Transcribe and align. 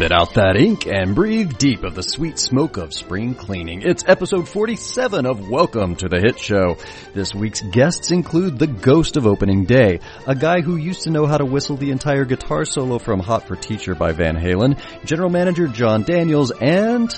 Spit 0.00 0.12
out 0.12 0.32
that 0.32 0.56
ink 0.56 0.86
and 0.86 1.14
breathe 1.14 1.58
deep 1.58 1.84
of 1.84 1.94
the 1.94 2.02
sweet 2.02 2.38
smoke 2.38 2.78
of 2.78 2.94
spring 2.94 3.34
cleaning. 3.34 3.82
It's 3.82 4.02
episode 4.06 4.48
47 4.48 5.26
of 5.26 5.50
Welcome 5.50 5.94
to 5.96 6.08
the 6.08 6.18
Hit 6.18 6.38
Show. 6.38 6.78
This 7.12 7.34
week's 7.34 7.60
guests 7.60 8.10
include 8.10 8.58
the 8.58 8.66
ghost 8.66 9.18
of 9.18 9.26
opening 9.26 9.66
day, 9.66 10.00
a 10.26 10.34
guy 10.34 10.62
who 10.62 10.76
used 10.76 11.02
to 11.02 11.10
know 11.10 11.26
how 11.26 11.36
to 11.36 11.44
whistle 11.44 11.76
the 11.76 11.90
entire 11.90 12.24
guitar 12.24 12.64
solo 12.64 12.98
from 12.98 13.20
Hot 13.20 13.46
for 13.46 13.56
Teacher 13.56 13.94
by 13.94 14.12
Van 14.12 14.36
Halen, 14.36 14.80
general 15.04 15.28
manager 15.28 15.68
Jon 15.68 16.02
Daniels, 16.02 16.50
and 16.50 17.14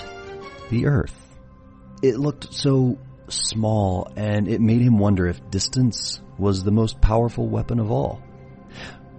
the 0.68 0.86
Earth. 0.86 1.14
It 2.02 2.16
looked 2.16 2.52
so 2.52 2.98
small 3.28 4.12
and 4.16 4.48
it 4.48 4.60
made 4.60 4.82
him 4.82 4.98
wonder 4.98 5.28
if 5.28 5.50
distance 5.52 6.20
was 6.36 6.64
the 6.64 6.72
most 6.72 7.00
powerful 7.00 7.48
weapon 7.48 7.78
of 7.78 7.92
all. 7.92 8.20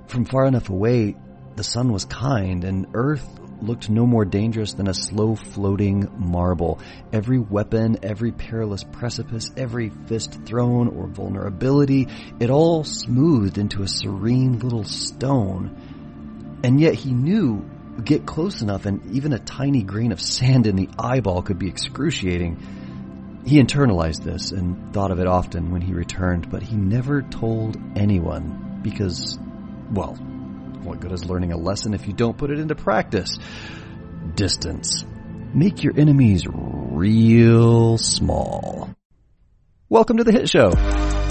From 0.08 0.26
far 0.26 0.48
enough 0.48 0.70
away, 0.70 1.16
the 1.55 1.64
sun 1.64 1.94
was 1.94 2.04
kind 2.04 2.66
and 2.66 2.88
Earth 2.94 3.40
looked 3.66 3.90
no 3.90 4.05
more 4.05 4.26
dangerous 4.26 4.73
than 4.73 4.88
a 4.88 4.94
slow 4.94 5.35
floating 5.35 6.09
marble. 6.17 6.80
Every 7.12 7.40
weapon, 7.40 7.98
every 8.03 8.31
perilous 8.31 8.84
precipice, 8.84 9.52
every 9.58 9.89
fist 9.89 10.45
thrown 10.45 10.88
or 10.88 11.08
vulnerability, 11.08 12.08
it 12.39 12.49
all 12.49 12.84
smoothed 12.84 13.58
into 13.58 13.84
a 13.84 13.88
serene 13.88 14.59
little 14.59 14.84
stone. 14.84 16.59
And 16.63 16.80
yet 16.80 16.95
he 16.95 17.12
knew 17.12 17.70
get 18.03 18.26
close 18.26 18.62
enough 18.62 18.86
and 18.86 19.16
even 19.16 19.34
a 19.34 19.39
tiny 19.39 19.84
grain 19.84 20.11
of 20.11 20.20
sand 20.20 20.67
in 20.67 20.75
the 20.75 20.89
eyeball 20.98 21.41
could 21.41 21.59
be 21.59 21.67
excruciating. 21.67 23.41
He 23.45 23.61
internalized 23.61 24.23
this 24.23 24.52
and 24.52 24.94
thought 24.94 25.11
of 25.11 25.20
it 25.20 25.27
often 25.27 25.72
when 25.72 25.81
he 25.81 25.94
returned, 25.94 26.50
but 26.50 26.64
he 26.64 26.75
never 26.75 27.22
told 27.22 27.77
anyone 27.95 28.80
because, 28.81 29.38
well, 29.91 30.17
what 30.84 31.00
good 31.00 31.12
is 31.12 31.26
learning 31.26 31.52
a 31.52 31.58
lesson 31.58 31.94
if 31.94 32.08
you 32.08 32.14
don't 32.14 32.38
put 32.38 32.52
it 32.52 32.59
into 32.59 32.76
practice? 32.76 33.38
Distance. 34.36 35.06
Make 35.53 35.84
your 35.84 35.98
enemies 35.98 36.45
real 36.50 37.98
small. 37.98 38.89
Welcome 39.89 40.17
to 40.17 40.23
the 40.23 40.31
Hit 40.31 40.50
Show. 40.50 41.23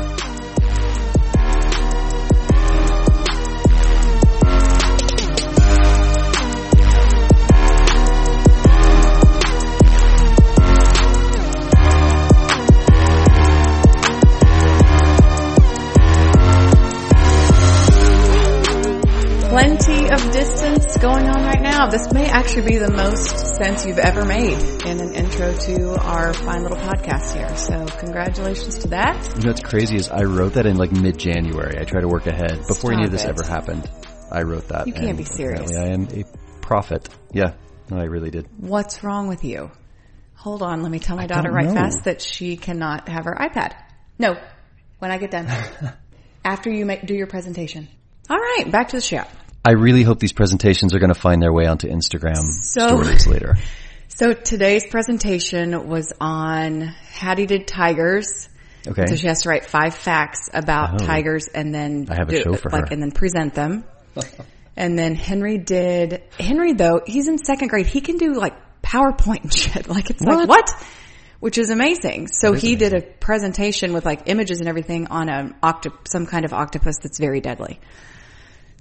Plenty 19.52 20.08
of 20.10 20.32
distance 20.32 20.96
going 20.96 21.26
on 21.28 21.44
right 21.44 21.60
now. 21.60 21.86
This 21.90 22.10
may 22.10 22.24
actually 22.24 22.68
be 22.68 22.78
the 22.78 22.90
most 22.90 23.54
sense 23.56 23.84
you've 23.84 23.98
ever 23.98 24.24
made 24.24 24.58
in 24.86 24.98
an 24.98 25.12
intro 25.12 25.52
to 25.52 25.90
our 26.00 26.32
fine 26.32 26.62
little 26.62 26.78
podcast 26.78 27.36
here. 27.36 27.54
So 27.54 27.84
congratulations 27.98 28.78
to 28.78 28.88
that. 28.88 29.22
You 29.36 29.42
know 29.42 29.50
what's 29.50 29.60
crazy 29.60 29.96
is 29.96 30.08
I 30.08 30.22
wrote 30.22 30.54
that 30.54 30.64
in 30.64 30.78
like 30.78 30.90
mid-January. 30.92 31.78
I 31.78 31.84
try 31.84 32.00
to 32.00 32.08
work 32.08 32.26
ahead 32.26 32.60
before 32.66 32.92
Stop 32.92 32.92
any 32.94 33.04
of 33.04 33.10
this 33.10 33.24
it. 33.24 33.28
ever 33.28 33.42
happened. 33.44 33.90
I 34.30 34.40
wrote 34.40 34.68
that. 34.68 34.86
You 34.86 34.94
can't 34.94 35.18
be 35.18 35.24
serious. 35.24 35.70
I 35.76 35.88
am 35.88 36.08
a 36.10 36.24
prophet. 36.62 37.10
Yeah, 37.34 37.52
no, 37.90 37.98
I 37.98 38.04
really 38.04 38.30
did. 38.30 38.48
What's 38.56 39.04
wrong 39.04 39.28
with 39.28 39.44
you? 39.44 39.70
Hold 40.36 40.62
on. 40.62 40.80
Let 40.80 40.90
me 40.90 40.98
tell 40.98 41.16
my 41.16 41.24
I 41.24 41.26
daughter 41.26 41.52
right 41.52 41.66
know. 41.66 41.74
fast 41.74 42.04
that 42.04 42.22
she 42.22 42.56
cannot 42.56 43.06
have 43.10 43.26
her 43.26 43.36
iPad. 43.38 43.74
No, 44.18 44.32
when 44.98 45.10
I 45.10 45.18
get 45.18 45.30
done. 45.30 45.46
After 46.42 46.70
you 46.70 46.86
make, 46.86 47.04
do 47.04 47.14
your 47.14 47.26
presentation. 47.26 47.88
All 48.30 48.38
right, 48.38 48.64
back 48.70 48.88
to 48.88 48.96
the 48.96 49.02
show. 49.02 49.24
I 49.64 49.72
really 49.72 50.02
hope 50.02 50.18
these 50.18 50.32
presentations 50.32 50.94
are 50.94 50.98
going 50.98 51.12
to 51.12 51.18
find 51.18 51.40
their 51.40 51.52
way 51.52 51.66
onto 51.66 51.88
Instagram 51.88 52.36
So- 52.36 53.02
stories 53.02 53.26
later. 53.26 53.56
So 54.14 54.34
today's 54.34 54.86
presentation 54.86 55.88
was 55.88 56.12
on 56.20 56.82
Hattie 56.82 57.46
did 57.46 57.66
tigers. 57.66 58.46
Okay. 58.86 59.06
So 59.06 59.16
she 59.16 59.26
has 59.26 59.42
to 59.42 59.48
write 59.48 59.64
five 59.64 59.94
facts 59.94 60.50
about 60.52 61.00
Oh. 61.00 61.06
tigers 61.06 61.48
and 61.48 61.74
then 61.74 62.06
I 62.10 62.16
have 62.16 62.28
a 62.28 62.32
do- 62.32 62.42
show 62.42 62.52
for 62.52 62.68
like, 62.70 62.88
her. 62.88 62.92
and 62.92 63.02
then 63.02 63.10
present 63.12 63.54
them. 63.54 63.84
and 64.76 64.98
then 64.98 65.14
Henry 65.14 65.56
did 65.56 66.22
Henry 66.38 66.74
though 66.74 67.00
he's 67.06 67.26
in 67.26 67.38
second 67.38 67.68
grade. 67.68 67.86
He 67.86 68.02
can 68.02 68.18
do 68.18 68.34
like 68.34 68.52
PowerPoint 68.82 69.44
and 69.44 69.52
shit. 69.54 69.88
Like 69.88 70.10
it's 70.10 70.20
like 70.20 70.46
What? 70.46 70.48
what? 70.48 70.70
Which 71.40 71.56
is 71.56 71.70
amazing. 71.70 72.28
So 72.28 72.52
is 72.52 72.60
he 72.60 72.76
did 72.76 72.92
a 72.92 73.00
presentation 73.00 73.94
with 73.94 74.04
like 74.04 74.24
images 74.26 74.60
and 74.60 74.68
everything 74.68 75.06
on 75.06 75.30
a 75.30 75.56
octo- 75.62 75.98
some 76.06 76.26
kind 76.26 76.44
of 76.44 76.52
octopus 76.52 76.96
that's 77.02 77.18
very 77.18 77.40
deadly. 77.40 77.80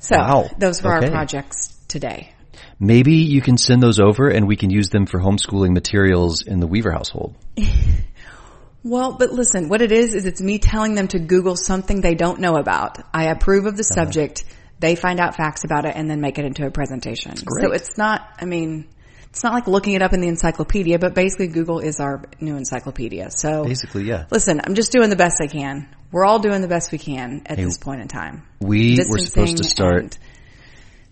So 0.01 0.17
Wow. 0.17 0.49
those 0.59 0.83
were 0.83 0.97
Okay. 0.97 1.05
our 1.07 1.11
projects 1.11 1.73
today. 1.87 2.33
Maybe 2.79 3.13
you 3.13 3.41
can 3.41 3.57
send 3.57 3.81
those 3.81 3.99
over 3.99 4.27
and 4.27 4.47
we 4.47 4.55
can 4.55 4.69
use 4.69 4.89
them 4.89 5.05
for 5.05 5.19
homeschooling 5.19 5.71
materials 5.73 6.41
in 6.41 6.59
the 6.59 6.67
Weaver 6.67 6.91
household. 6.91 7.35
Well, 8.83 9.15
but 9.19 9.31
listen, 9.31 9.69
what 9.69 9.83
it 9.83 9.91
is, 9.91 10.15
is 10.15 10.25
it's 10.25 10.41
me 10.41 10.57
telling 10.57 10.95
them 10.95 11.07
to 11.09 11.19
Google 11.19 11.55
something 11.55 12.01
they 12.01 12.15
don't 12.15 12.39
know 12.39 12.55
about. 12.55 12.97
I 13.13 13.25
approve 13.25 13.67
of 13.67 13.77
the 13.77 13.83
Uh-huh. 13.83 14.05
subject. 14.05 14.43
They 14.79 14.95
find 14.95 15.19
out 15.19 15.35
facts 15.35 15.63
about 15.63 15.85
it 15.85 15.95
and 15.95 16.09
then 16.09 16.19
make 16.19 16.39
it 16.39 16.45
into 16.45 16.65
a 16.65 16.71
presentation. 16.71 17.37
So 17.37 17.71
it's 17.73 17.95
not, 17.95 18.21
I 18.41 18.45
mean, 18.45 18.87
it's 19.31 19.45
not 19.45 19.53
like 19.53 19.65
looking 19.65 19.93
it 19.93 20.01
up 20.01 20.11
in 20.11 20.19
the 20.19 20.27
encyclopedia, 20.27 20.99
but 20.99 21.15
basically 21.15 21.47
Google 21.47 21.79
is 21.79 22.01
our 22.01 22.21
new 22.41 22.57
encyclopedia. 22.57 23.31
So 23.31 23.63
Basically, 23.63 24.03
yeah. 24.03 24.25
listen, 24.29 24.59
I'm 24.61 24.75
just 24.75 24.91
doing 24.91 25.09
the 25.09 25.15
best 25.15 25.41
I 25.41 25.47
can. 25.47 25.87
We're 26.11 26.25
all 26.25 26.39
doing 26.39 26.61
the 26.61 26.67
best 26.67 26.91
we 26.91 26.97
can 26.97 27.43
at 27.45 27.57
this 27.57 27.77
point 27.77 28.01
in 28.01 28.09
time. 28.09 28.45
We 28.59 28.97
were 29.09 29.19
supposed 29.19 29.57
to 29.57 29.63
start 29.63 30.19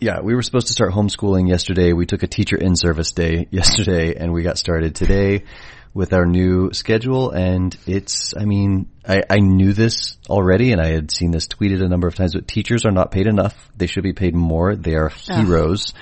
Yeah, 0.02 0.19
we 0.22 0.35
were 0.35 0.41
supposed 0.41 0.68
to 0.68 0.74
start 0.74 0.91
homeschooling 0.91 1.47
yesterday. 1.47 1.94
We 1.94 2.06
took 2.06 2.22
a 2.24 2.28
teacher 2.28 2.58
in 2.58 2.75
service 2.75 3.13
day 3.13 3.47
yesterday 3.52 4.16
and 4.16 4.34
we 4.34 4.44
got 4.44 4.58
started 4.58 4.96
today 4.96 5.46
with 5.94 6.12
our 6.12 6.25
new 6.25 6.74
schedule 6.74 7.31
and 7.31 7.75
it's, 7.88 8.34
I 8.35 8.44
mean, 8.44 8.90
I, 9.08 9.24
I 9.29 9.38
knew 9.38 9.72
this 9.72 10.18
already 10.29 10.74
and 10.74 10.81
I 10.81 10.88
had 10.88 11.09
seen 11.09 11.31
this 11.31 11.47
tweeted 11.47 11.81
a 11.81 11.88
number 11.88 12.09
of 12.09 12.16
times, 12.16 12.34
but 12.34 12.50
teachers 12.50 12.85
are 12.85 12.91
not 12.91 13.12
paid 13.12 13.28
enough. 13.28 13.56
They 13.78 13.88
should 13.88 14.03
be 14.03 14.13
paid 14.13 14.35
more. 14.35 14.75
They 14.75 14.96
are 14.96 15.08
heroes. 15.08 15.94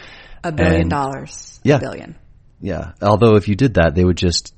A 0.48 0.52
billion 0.52 0.82
and- 0.82 0.90
dollars. 0.90 1.60
Yeah. 1.64 1.76
A 1.78 1.80
billion. 1.80 2.16
Yeah. 2.62 2.92
Although 3.02 3.36
if 3.36 3.48
you 3.48 3.56
did 3.56 3.76
that, 3.76 3.94
they 3.96 4.04
would 4.04 4.18
just 4.18 4.54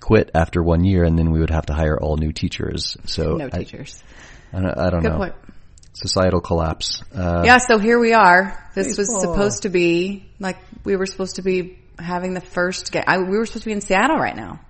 quit 0.00 0.30
after 0.34 0.62
one 0.62 0.84
year 0.84 1.04
and 1.04 1.18
then 1.18 1.30
we 1.30 1.40
would 1.40 1.50
have 1.50 1.66
to 1.66 1.74
hire 1.74 1.98
all 2.00 2.16
new 2.16 2.32
teachers. 2.32 2.96
So 3.06 3.36
No 3.36 3.46
I, 3.46 3.58
teachers. 3.58 4.02
I 4.52 4.60
don't, 4.60 4.78
I 4.78 4.90
don't 4.90 5.02
Good 5.02 5.12
know. 5.12 5.18
point. 5.18 5.34
Societal 5.92 6.40
collapse. 6.40 7.02
Uh, 7.14 7.42
Yeah, 7.44 7.58
so 7.58 7.78
here 7.78 7.98
we 7.98 8.12
are. 8.14 8.70
This 8.74 8.96
was 8.96 9.08
supposed 9.20 9.62
to 9.62 9.68
be 9.68 10.24
like 10.38 10.56
we 10.84 10.96
were 10.96 11.06
supposed 11.06 11.36
to 11.36 11.42
be 11.42 11.78
having 11.98 12.32
the 12.34 12.40
first 12.40 12.92
game. 12.92 13.02
I, 13.06 13.18
we 13.18 13.36
were 13.36 13.44
supposed 13.46 13.64
to 13.64 13.68
be 13.68 13.72
in 13.74 13.80
Seattle 13.80 14.16
right 14.16 14.36
now. 14.36 14.60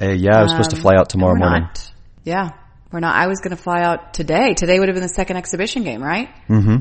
uh, 0.00 0.06
yeah, 0.08 0.38
I 0.38 0.42
was 0.42 0.50
supposed 0.50 0.70
to 0.70 0.76
fly 0.76 0.94
out 0.98 1.08
tomorrow 1.08 1.32
We're 1.34 1.38
morning. 1.48 1.62
not. 1.62 1.92
Yeah, 2.24 2.50
we're 2.92 3.00
not. 3.00 3.14
I 3.14 3.28
was 3.28 3.38
going 3.40 3.56
to 3.56 3.62
fly 3.62 3.82
out 3.82 4.12
today. 4.14 4.54
Today 4.54 4.78
would 4.78 4.88
have 4.88 4.94
been 4.96 5.02
the 5.02 5.08
second 5.08 5.36
exhibition 5.36 5.84
game, 5.84 6.02
right? 6.02 6.28
hmm 6.48 6.78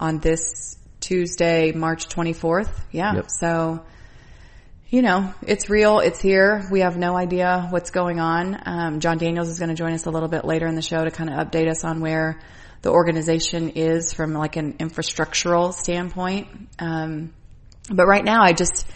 On 0.00 0.18
this 0.20 0.78
Tuesday, 1.12 1.72
March 1.72 2.08
24th. 2.08 2.70
Yeah. 2.90 3.16
Yep. 3.16 3.26
So, 3.28 3.84
you 4.88 5.02
know, 5.02 5.34
it's 5.46 5.68
real. 5.68 5.98
It's 5.98 6.22
here. 6.22 6.66
We 6.70 6.80
have 6.80 6.96
no 6.96 7.14
idea 7.14 7.66
what's 7.68 7.90
going 7.90 8.18
on. 8.18 8.58
Um, 8.64 9.00
Jon 9.00 9.18
Daniels 9.18 9.50
is 9.50 9.58
going 9.58 9.68
to 9.68 9.74
join 9.74 9.92
us 9.92 10.06
a 10.06 10.10
little 10.10 10.30
bit 10.30 10.46
later 10.46 10.66
in 10.66 10.74
the 10.74 10.80
show 10.80 11.04
to 11.04 11.10
kind 11.10 11.28
of 11.28 11.36
update 11.36 11.68
us 11.68 11.84
on 11.84 12.00
where 12.00 12.40
the 12.80 12.88
organization 12.88 13.68
is 13.68 14.14
from 14.14 14.32
like 14.32 14.56
an 14.56 14.78
infrastructural 14.78 15.74
standpoint. 15.74 16.48
Um, 16.78 17.34
but 17.90 18.06
right 18.06 18.24
now 18.24 18.42
I 18.42 18.54
just, 18.54 18.86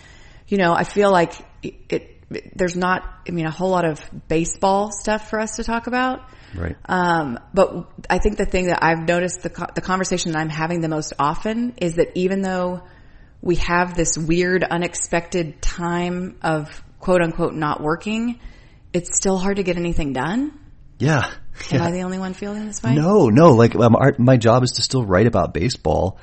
you 0.48 0.56
know, 0.56 0.72
I 0.72 0.84
feel 0.84 1.12
like 1.12 1.34
it, 1.62 1.74
it, 1.90 2.15
there's 2.54 2.76
not, 2.76 3.02
I 3.28 3.30
mean, 3.30 3.46
a 3.46 3.50
whole 3.50 3.70
lot 3.70 3.84
of 3.84 4.00
baseball 4.28 4.90
stuff 4.92 5.30
for 5.30 5.38
us 5.38 5.56
to 5.56 5.64
talk 5.64 5.86
about. 5.86 6.20
Right. 6.54 6.76
Um, 6.86 7.38
but 7.54 7.88
I 8.10 8.18
think 8.18 8.36
the 8.36 8.46
thing 8.46 8.66
that 8.66 8.82
I've 8.82 9.06
noticed 9.06 9.42
the 9.42 9.50
co- 9.50 9.72
the 9.74 9.80
conversation 9.80 10.32
that 10.32 10.38
I'm 10.38 10.48
having 10.48 10.80
the 10.80 10.88
most 10.88 11.12
often 11.18 11.74
is 11.78 11.96
that 11.96 12.12
even 12.14 12.40
though 12.40 12.82
we 13.42 13.56
have 13.56 13.94
this 13.94 14.16
weird, 14.16 14.64
unexpected 14.64 15.60
time 15.60 16.38
of 16.42 16.82
quote 16.98 17.22
unquote 17.22 17.54
not 17.54 17.80
working, 17.82 18.40
it's 18.92 19.16
still 19.16 19.38
hard 19.38 19.56
to 19.56 19.62
get 19.62 19.76
anything 19.76 20.12
done. 20.12 20.58
Yeah. 20.98 21.26
Am 21.26 21.34
Yeah. 21.70 21.84
I 21.84 21.90
the 21.90 22.02
only 22.02 22.18
one 22.18 22.34
feeling 22.34 22.66
this 22.66 22.82
way? 22.82 22.94
No, 22.94 23.28
no. 23.28 23.52
Like 23.52 23.76
um, 23.76 23.94
our, 23.94 24.14
my 24.18 24.36
job 24.36 24.62
is 24.62 24.72
to 24.72 24.82
still 24.82 25.04
write 25.04 25.26
about 25.26 25.52
baseball, 25.52 26.18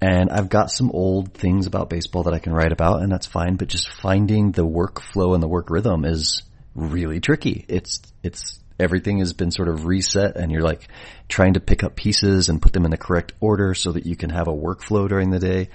and 0.00 0.30
I've 0.30 0.48
got 0.48 0.70
some 0.70 0.90
old 0.90 1.32
things 1.32 1.66
about 1.66 1.88
baseball 1.88 2.24
that 2.24 2.34
I 2.34 2.38
can 2.38 2.52
write 2.52 2.72
about, 2.72 3.02
and 3.02 3.10
that's 3.10 3.26
fine. 3.26 3.56
But 3.56 3.68
just 3.68 3.88
finding 3.88 4.52
the 4.52 4.66
workflow 4.66 5.34
and 5.34 5.42
the 5.42 5.48
work 5.48 5.70
rhythm 5.70 6.04
is 6.04 6.42
really 6.74 7.20
tricky. 7.20 7.64
It's 7.68 8.02
it's 8.22 8.58
everything 8.78 9.18
has 9.20 9.32
been 9.32 9.50
sort 9.50 9.68
of 9.68 9.86
reset, 9.86 10.36
and 10.36 10.52
you're 10.52 10.62
like 10.62 10.88
trying 11.28 11.54
to 11.54 11.60
pick 11.60 11.82
up 11.82 11.96
pieces 11.96 12.48
and 12.48 12.60
put 12.60 12.72
them 12.72 12.84
in 12.84 12.90
the 12.90 12.98
correct 12.98 13.32
order 13.40 13.74
so 13.74 13.92
that 13.92 14.06
you 14.06 14.16
can 14.16 14.30
have 14.30 14.48
a 14.48 14.52
workflow 14.52 15.08
during 15.08 15.30
the 15.30 15.38
day. 15.38 15.70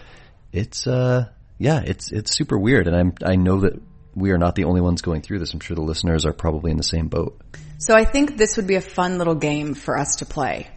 It's 0.51 0.85
uh 0.85 1.29
yeah, 1.57 1.81
it's 1.85 2.11
it's 2.11 2.35
super 2.35 2.57
weird, 2.57 2.87
and 2.87 2.95
I'm 2.95 3.13
I 3.25 3.35
know 3.35 3.61
that 3.61 3.81
we 4.13 4.31
are 4.31 4.37
not 4.37 4.55
the 4.55 4.65
only 4.65 4.81
ones 4.81 5.01
going 5.01 5.21
through 5.21 5.39
this. 5.39 5.53
I'm 5.53 5.59
sure 5.59 5.75
the 5.75 5.81
listeners 5.81 6.25
are 6.25 6.33
probably 6.33 6.71
in 6.71 6.77
the 6.77 6.83
same 6.83 7.07
boat. 7.07 7.39
So 7.77 7.95
I 7.95 8.05
think 8.05 8.37
this 8.37 8.57
would 8.57 8.67
be 8.67 8.75
a 8.75 8.81
fun 8.81 9.17
little 9.17 9.35
game 9.35 9.73
for 9.73 9.97
us 9.97 10.17
to 10.17 10.25
play. 10.25 10.67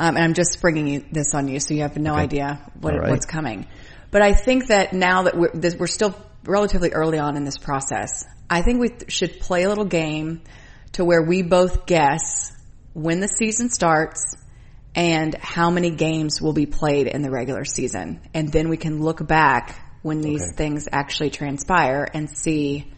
Um, 0.00 0.16
and 0.16 0.24
I'm 0.24 0.32
just 0.32 0.52
springing 0.54 0.88
you, 0.88 1.04
this 1.12 1.34
on 1.34 1.46
you, 1.46 1.60
so 1.60 1.74
you 1.74 1.82
have 1.82 1.98
no 1.98 2.14
idea 2.14 2.58
what, 2.80 2.94
right. 2.94 3.10
what's 3.10 3.26
coming. 3.26 3.66
But 4.10 4.22
I 4.22 4.32
think 4.32 4.68
that 4.68 4.94
now 4.94 5.24
that 5.24 5.36
we're, 5.36 5.52
this, 5.52 5.76
we're 5.76 5.88
still 5.88 6.14
relatively 6.42 6.92
early 6.92 7.18
on 7.18 7.36
in 7.36 7.44
this 7.44 7.58
process, 7.58 8.24
I 8.48 8.62
think 8.62 8.80
we 8.80 8.92
should 9.08 9.40
play 9.40 9.64
a 9.64 9.68
little 9.68 9.84
game 9.84 10.40
to 10.92 11.04
where 11.04 11.22
we 11.22 11.42
both 11.42 11.84
guess 11.84 12.50
when 12.94 13.20
the 13.20 13.28
season 13.28 13.68
starts 13.68 14.36
and 14.94 15.34
how 15.34 15.68
many 15.68 15.90
games 15.90 16.40
will 16.40 16.54
be 16.54 16.64
played 16.64 17.06
in 17.06 17.20
the 17.20 17.30
regular 17.30 17.66
season. 17.66 18.22
And 18.32 18.50
then 18.50 18.70
we 18.70 18.78
can 18.78 19.02
look 19.02 19.24
back 19.24 19.78
when 20.00 20.22
these 20.22 20.42
Okay. 20.42 20.56
things 20.56 20.88
actually 20.90 21.28
transpire 21.28 22.08
and 22.14 22.30
see 22.30 22.90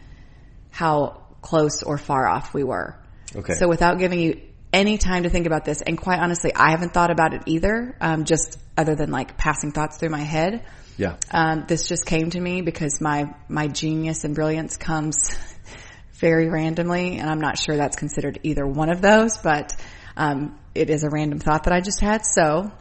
how 0.69 1.21
close 1.41 1.83
or 1.83 1.97
far 1.97 2.29
off 2.29 2.53
we 2.53 2.63
were. 2.63 2.97
Okay. 3.35 3.55
So 3.55 3.67
without 3.67 3.99
giving 3.99 4.21
you 4.21 4.39
any 4.73 4.97
time 4.97 5.23
to 5.23 5.29
think 5.29 5.45
about 5.45 5.63
this, 5.63 5.81
and 5.81 5.97
quite 5.97 6.19
honestly, 6.19 6.51
I 6.53 6.71
haven't 6.71 6.93
thought 6.93 7.11
about 7.11 7.33
it 7.33 7.43
either, 7.45 7.95
um, 8.01 8.25
just 8.25 8.59
other 8.75 8.95
than 8.95 9.11
like 9.11 9.37
passing 9.37 9.71
thoughts 9.71 9.97
through 9.97 10.09
my 10.09 10.23
head. 10.23 10.65
Yeah. 10.97 11.17
Um, 11.31 11.65
this 11.67 11.87
just 11.87 12.05
came 12.05 12.31
to 12.31 12.39
me 12.39 12.61
because 12.61 12.99
my 12.99 13.33
my 13.47 13.67
genius 13.67 14.23
and 14.23 14.35
brilliance 14.35 14.77
comes 14.77 15.37
very 16.13 16.49
randomly, 16.49 17.19
and 17.19 17.29
I'm 17.29 17.39
not 17.39 17.57
sure 17.57 17.77
that's 17.77 17.95
considered 17.95 18.39
either 18.43 18.65
one 18.65 18.89
of 18.89 19.01
those, 19.01 19.37
but 19.37 19.73
um, 20.17 20.59
it 20.75 20.89
is 20.89 21.03
a 21.03 21.09
random 21.09 21.39
thought 21.39 21.63
that 21.65 21.73
I 21.73 21.81
just 21.81 21.99
had. 21.99 22.25
So, 22.25 22.71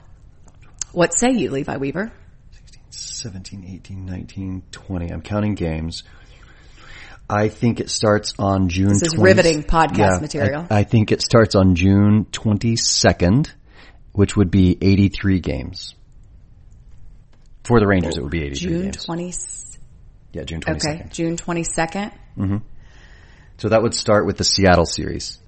what 0.93 1.17
say 1.17 1.33
you, 1.33 1.50
Levi 1.50 1.77
Weaver? 1.77 2.12
16, 2.53 2.83
17, 2.91 3.65
18, 3.65 4.06
19, 4.06 4.62
20. 4.71 5.09
I'm 5.11 5.23
counting 5.23 5.55
games. 5.55 6.05
I 7.32 7.49
think 7.49 7.81
it 7.81 7.88
starts 7.88 8.34
on 8.38 8.69
June. 8.69 8.88
This 8.88 9.02
is 9.02 9.14
20 9.14 9.23
riveting 9.23 9.62
podcast 9.62 9.96
Yeah, 9.99 10.19
material. 10.20 10.67
I, 10.70 10.81
I 10.81 10.84
think 10.84 11.12
it 11.12 11.23
starts 11.23 11.55
on 11.55 11.75
June 11.75 12.26
22nd, 12.31 13.50
which 14.12 14.37
would 14.37 14.50
be 14.50 14.76
83 14.81 15.40
games. 15.40 15.94
For 17.64 17.81
the 17.81 17.87
Rangers, 17.87 18.19
it 18.19 18.23
would 18.23 18.32
be 18.32 18.43
83 18.43 18.70
June 18.70 18.82
games. 18.82 19.05
twenty. 19.05 19.32
Yeah, 20.32 20.44
June 20.44 20.61
22nd. 20.61 20.76
Okay, 20.76 21.06
June 21.11 21.37
twenty 21.37 21.64
second. 21.64 22.12
Mm-hmm. 22.37 22.56
So 23.58 23.69
that 23.69 23.82
would 23.82 23.94
start 23.94 24.26
with 24.26 24.37
the 24.37 24.44
Seattle 24.44 24.87
series. 24.87 25.38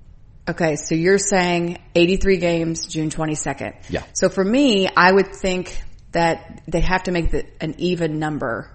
Okay, 0.48 0.76
so 0.76 0.94
you're 0.94 1.18
saying 1.18 1.78
83 1.94 2.36
games, 2.36 2.86
June 2.86 3.10
22nd. 3.10 3.74
Yeah. 3.88 4.04
So 4.12 4.28
for 4.28 4.44
me, 4.44 4.88
I 4.94 5.10
would 5.10 5.34
think 5.34 5.82
that 6.12 6.62
they 6.68 6.80
have 6.80 7.04
to 7.04 7.12
make 7.12 7.30
the, 7.30 7.46
an 7.60 7.74
even 7.78 8.18
number 8.18 8.70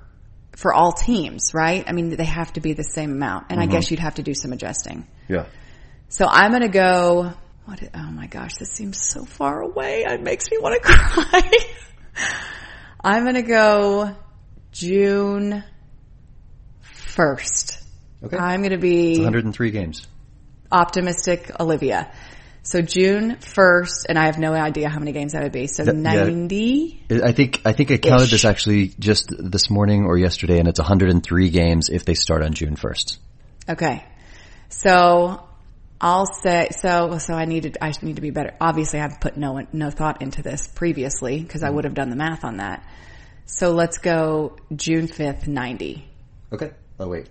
for 0.60 0.74
all 0.74 0.92
teams, 0.92 1.54
right? 1.54 1.86
I 1.88 1.94
mean, 1.94 2.10
they 2.10 2.26
have 2.26 2.52
to 2.54 2.60
be 2.60 2.74
the 2.74 2.84
same 2.84 3.12
amount. 3.14 3.46
And 3.50 3.62
I 3.62 3.64
mm-hmm. 3.64 3.72
guess 3.72 3.92
you'd 3.92 4.02
have 4.02 4.16
to 4.16 4.24
do 4.24 4.34
some 4.34 4.52
adjusting. 4.52 5.08
Yeah. 5.30 5.46
So 6.10 6.28
I'm 6.30 6.52
going 6.52 6.64
to 6.64 6.68
go, 6.68 7.32
what, 7.64 7.82
oh 7.96 8.12
my 8.12 8.28
gosh, 8.28 8.56
this 8.56 8.70
seems 8.70 9.00
so 9.02 9.24
far 9.24 9.62
away. 9.62 10.04
It 10.06 10.22
makes 10.22 10.52
me 10.52 10.58
want 10.58 10.76
to 10.76 10.82
cry. 10.94 11.52
I'm 13.02 13.24
going 13.24 13.36
to 13.36 13.42
go 13.42 14.16
June 14.74 15.64
1st. 16.84 17.82
Okay. 18.26 18.38
I'm 18.38 18.60
going 18.60 18.72
to 18.72 18.78
be 18.78 19.18
103 19.18 19.72
games. 19.72 20.08
optimistic 20.70 21.52
Olivia. 21.58 22.12
So 22.62 22.82
June 22.82 23.38
1st, 23.38 24.06
and 24.10 24.18
I 24.18 24.26
have 24.26 24.38
no 24.38 24.54
idea 24.54 24.90
how 24.90 25.00
many 25.00 25.12
games 25.12 25.34
that 25.34 25.44
would 25.44 25.52
be. 25.52 25.68
So 25.68 25.86
That- 25.86 25.96
yeah. 25.96 26.26
90? 26.26 27.04
I 27.24 27.32
think 27.32 27.62
I 27.66 27.72
think 27.72 27.92
I 27.92 27.98
counted 27.98 28.26
Ish. 28.26 28.32
this 28.32 28.46
actually 28.46 28.94
just 29.00 29.34
this 29.38 29.70
morning 29.70 30.06
or 30.06 30.18
yesterday, 30.18 30.60
and 30.60 30.68
it's 30.68 30.80
103 30.80 31.50
games 31.50 31.90
if 31.90 32.06
they 32.06 32.14
start 32.14 32.44
on 32.44 32.54
June 32.54 32.76
1st. 32.76 33.18
Okay. 33.70 34.04
So 34.70 35.44
I'll 36.02 36.26
say, 36.26 36.70
so, 36.72 37.18
so 37.18 37.34
I 37.34 37.46
needed, 37.46 37.78
I 37.82 37.92
need 38.02 38.16
to 38.16 38.22
be 38.22 38.32
better. 38.32 38.56
Obviously 38.62 39.00
I've 39.00 39.20
put 39.20 39.36
no, 39.36 39.66
no 39.74 39.90
thought 39.90 40.22
into 40.22 40.42
this 40.42 40.68
previously 40.68 41.42
because 41.42 41.64
I 41.64 41.68
mm-hmm. 41.68 41.76
would 41.76 41.84
have 41.86 41.94
done 41.94 42.10
the 42.10 42.16
math 42.16 42.44
on 42.44 42.58
that. 42.58 42.88
So 43.46 43.72
let's 43.72 43.98
go 43.98 44.58
June 44.76 45.08
5th, 45.08 45.48
90. 45.48 46.08
Okay. 46.54 46.72
Oh 47.00 47.08
wait, 47.08 47.30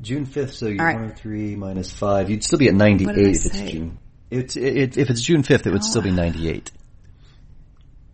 June 0.00 0.26
5th. 0.26 0.52
So 0.52 0.66
you're 0.66 0.84
right. 0.84 0.94
103 0.94 1.56
minus 1.56 1.92
five. 1.92 2.30
You'd 2.30 2.42
still 2.42 2.58
be 2.58 2.68
at 2.68 2.74
98 2.74 3.06
What 3.06 3.14
did 3.16 3.26
I 3.26 3.30
if 3.30 3.46
it's? 3.46 3.70
June. 3.70 3.98
It's 4.32 4.56
it, 4.56 4.96
if 4.98 5.10
it's 5.10 5.20
June 5.22 5.42
5th, 5.42 5.66
it 5.66 5.72
would 5.72 5.84
still 5.84 6.02
be 6.02 6.10
98. 6.10 6.70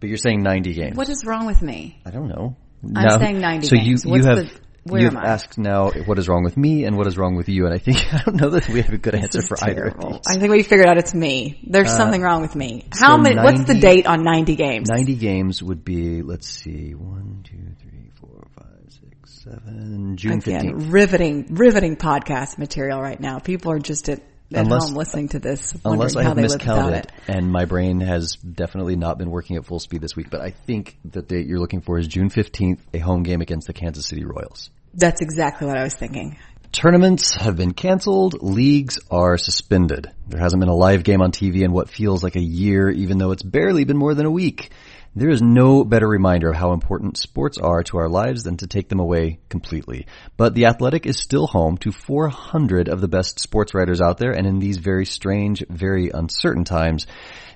But 0.00 0.08
you're 0.08 0.18
saying 0.18 0.42
90 0.42 0.74
games. 0.74 0.96
What 0.96 1.08
is 1.08 1.24
wrong 1.24 1.46
with 1.46 1.60
me? 1.62 2.00
I 2.06 2.10
don't 2.10 2.28
know. 2.28 2.56
I'm 2.94 3.18
saying 3.20 3.40
90 3.40 3.66
So 3.66 3.76
games. 3.76 4.04
you 4.04 4.10
What's 4.10 4.24
you 4.24 4.30
have 4.30 4.38
the- 4.38 4.60
where 4.84 5.02
you 5.02 5.08
am 5.08 5.16
I? 5.18 5.26
asked 5.26 5.58
now 5.58 5.90
what 5.90 6.18
is 6.18 6.28
wrong 6.28 6.44
with 6.44 6.56
me 6.56 6.84
and 6.84 6.96
what 6.96 7.06
is 7.06 7.18
wrong 7.18 7.34
with 7.36 7.48
you, 7.50 7.66
and 7.66 7.74
I 7.74 7.78
think 7.78 7.98
I 8.14 8.22
don't 8.24 8.36
know 8.40 8.50
that 8.50 8.68
we 8.68 8.80
have 8.80 8.92
a 8.94 8.96
good 8.98 9.14
answer 9.14 9.42
for 9.42 9.56
either 9.62 9.86
of 9.88 9.98
these. 10.00 10.20
I 10.26 10.38
think 10.38 10.50
we 10.50 10.62
figured 10.62 10.86
out 10.86 10.96
it's 10.96 11.12
me. 11.12 11.60
There's 11.66 11.90
uh, 11.90 11.96
something 11.96 12.22
wrong 12.22 12.40
with 12.40 12.54
me. 12.54 12.86
How 12.92 13.16
so 13.16 13.22
many, 13.22 13.36
what's 13.36 13.64
the 13.64 13.74
90 13.74 13.80
date 13.80 14.06
on 14.06 14.22
90 14.22 14.56
games? 14.56 14.88
90 14.88 15.16
games 15.16 15.62
would 15.62 15.84
be, 15.84 16.22
let's 16.22 16.48
see, 16.48 16.94
one, 16.94 17.44
two, 17.44 17.74
three, 17.82 18.10
four, 18.18 18.46
five, 18.56 18.88
six, 18.88 19.42
seven, 19.44 20.16
June 20.16 20.34
Again, 20.38 20.78
15th. 20.80 20.92
riveting, 20.92 21.46
riveting 21.50 21.96
podcast 21.96 22.56
material 22.56 23.02
right 23.02 23.20
now. 23.20 23.40
People 23.40 23.72
are 23.72 23.78
just 23.80 24.08
at, 24.08 24.22
at 24.52 24.64
Unless- 24.64 24.88
home 24.88 24.94
listening 24.94 25.28
to 25.28 25.38
this, 25.38 25.76
Unless 25.84 26.16
I 26.16 26.22
have 26.22 26.36
miscounted, 26.36 27.04
it. 27.06 27.12
and 27.28 27.50
my 27.50 27.64
brain 27.66 28.00
has 28.00 28.36
definitely 28.36 28.96
not 28.96 29.18
been 29.18 29.30
working 29.30 29.56
at 29.56 29.66
full 29.66 29.78
speed 29.78 30.00
this 30.00 30.16
week, 30.16 30.30
but 30.30 30.40
I 30.40 30.50
think 30.50 30.96
the 31.04 31.22
date 31.22 31.46
you're 31.46 31.58
looking 31.58 31.80
for 31.82 31.98
is 31.98 32.08
June 32.08 32.30
15th, 32.30 32.80
a 32.94 32.98
home 32.98 33.22
game 33.22 33.40
against 33.40 33.66
the 33.66 33.72
Kansas 33.74 34.06
City 34.06 34.24
Royals. 34.24 34.70
That's 34.94 35.20
exactly 35.20 35.66
what 35.66 35.76
I 35.76 35.82
was 35.84 35.94
thinking. 35.94 36.38
Tournaments 36.70 37.34
have 37.34 37.56
been 37.56 37.72
canceled. 37.72 38.42
Leagues 38.42 38.98
are 39.10 39.38
suspended. 39.38 40.10
There 40.28 40.40
hasn't 40.40 40.60
been 40.60 40.68
a 40.68 40.74
live 40.74 41.02
game 41.02 41.22
on 41.22 41.32
TV 41.32 41.62
in 41.62 41.72
what 41.72 41.88
feels 41.88 42.22
like 42.22 42.36
a 42.36 42.42
year, 42.42 42.90
even 42.90 43.16
though 43.18 43.30
it's 43.32 43.42
barely 43.42 43.84
been 43.84 43.96
more 43.96 44.14
than 44.14 44.26
a 44.26 44.30
week. 44.30 44.70
There 45.18 45.30
is 45.30 45.42
no 45.42 45.84
better 45.84 46.06
reminder 46.06 46.50
of 46.50 46.54
how 46.54 46.72
important 46.72 47.16
sports 47.16 47.58
are 47.58 47.82
to 47.82 47.98
our 47.98 48.08
lives 48.08 48.44
than 48.44 48.56
to 48.58 48.68
take 48.68 48.88
them 48.88 49.00
away 49.00 49.40
completely. 49.48 50.06
But 50.36 50.54
The 50.54 50.66
Athletic 50.66 51.06
is 51.06 51.18
still 51.18 51.48
home 51.48 51.76
to 51.78 51.90
400 51.90 52.88
of 52.88 53.00
the 53.00 53.08
best 53.08 53.40
sports 53.40 53.74
writers 53.74 54.00
out 54.00 54.18
there, 54.18 54.30
and 54.30 54.46
in 54.46 54.60
these 54.60 54.76
very 54.76 55.04
strange, 55.04 55.64
very 55.68 56.10
uncertain 56.10 56.62
times, 56.62 57.08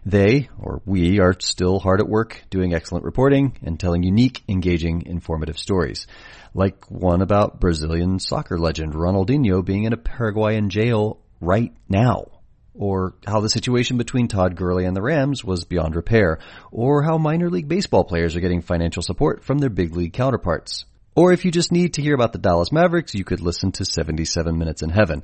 they, 0.05 0.49
or 0.59 0.83
we, 0.87 1.21
are 1.21 1.37
still 1.39 1.79
hard 1.79 2.01
at 2.01 2.09
work 2.09 2.43
doing 2.51 2.75
excellent 2.75 3.05
reporting 3.05 3.57
and 3.63 3.79
telling 3.79 4.03
unique, 4.03 4.43
engaging, 4.49 5.07
informative 5.07 5.57
stories. 5.57 6.09
Like 6.55 6.91
one 6.91 7.23
about 7.23 7.61
Brazilian 7.61 8.19
soccer 8.19 8.59
legend 8.59 8.95
Ronaldinho 8.95 9.65
being 9.65 9.85
in 9.85 9.93
a 9.93 9.97
Paraguayan 9.97 10.69
jail 10.69 11.21
right 11.41 11.73
now. 11.89 12.42
Or 12.75 13.15
how 13.27 13.41
the 13.41 13.51
situation 13.51 13.99
between 13.99 14.29
Todd 14.29 14.57
Gurley 14.57 14.87
and 14.87 14.97
the 14.97 15.03
Rams 15.03 15.45
was 15.45 15.65
beyond 15.65 15.95
repair. 15.95 16.39
Or 16.71 17.03
how 17.03 17.19
minor 17.19 17.51
league 17.51 17.69
baseball 17.69 18.05
players 18.05 18.35
are 18.35 18.41
getting 18.41 18.63
financial 18.63 19.03
support 19.03 19.45
from 19.45 19.59
their 19.59 19.71
big 19.71 19.95
league 19.95 20.15
counterparts. 20.15 20.87
Or 21.15 21.33
if 21.33 21.45
you 21.45 21.51
just 21.51 21.73
need 21.73 21.95
to 21.95 22.03
hear 22.03 22.15
about 22.15 22.33
the 22.33 22.39
Dallas 22.39 22.73
Mavericks, 22.73 23.15
you 23.15 23.25
could 23.25 23.41
listen 23.41 23.73
to 23.73 23.85
77 23.85 24.57
Minutes 24.57 24.83
in 24.83 24.89
Heaven. 24.89 25.23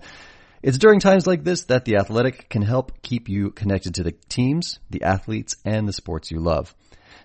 It's 0.62 0.78
during 0.78 1.00
times 1.00 1.26
like 1.26 1.44
this 1.44 1.64
that 1.64 1.84
The 1.84 1.96
Athletic 1.96 2.48
can 2.50 2.62
help 2.62 3.00
keep 3.00 3.28
you 3.28 3.50
connected 3.50 3.94
to 3.94 4.02
the 4.02 4.12
teams, 4.28 4.80
the 4.90 5.04
athletes, 5.04 5.56
and 5.64 5.88
the 5.88 5.92
sports 5.92 6.30
you 6.30 6.40
love. 6.40 6.74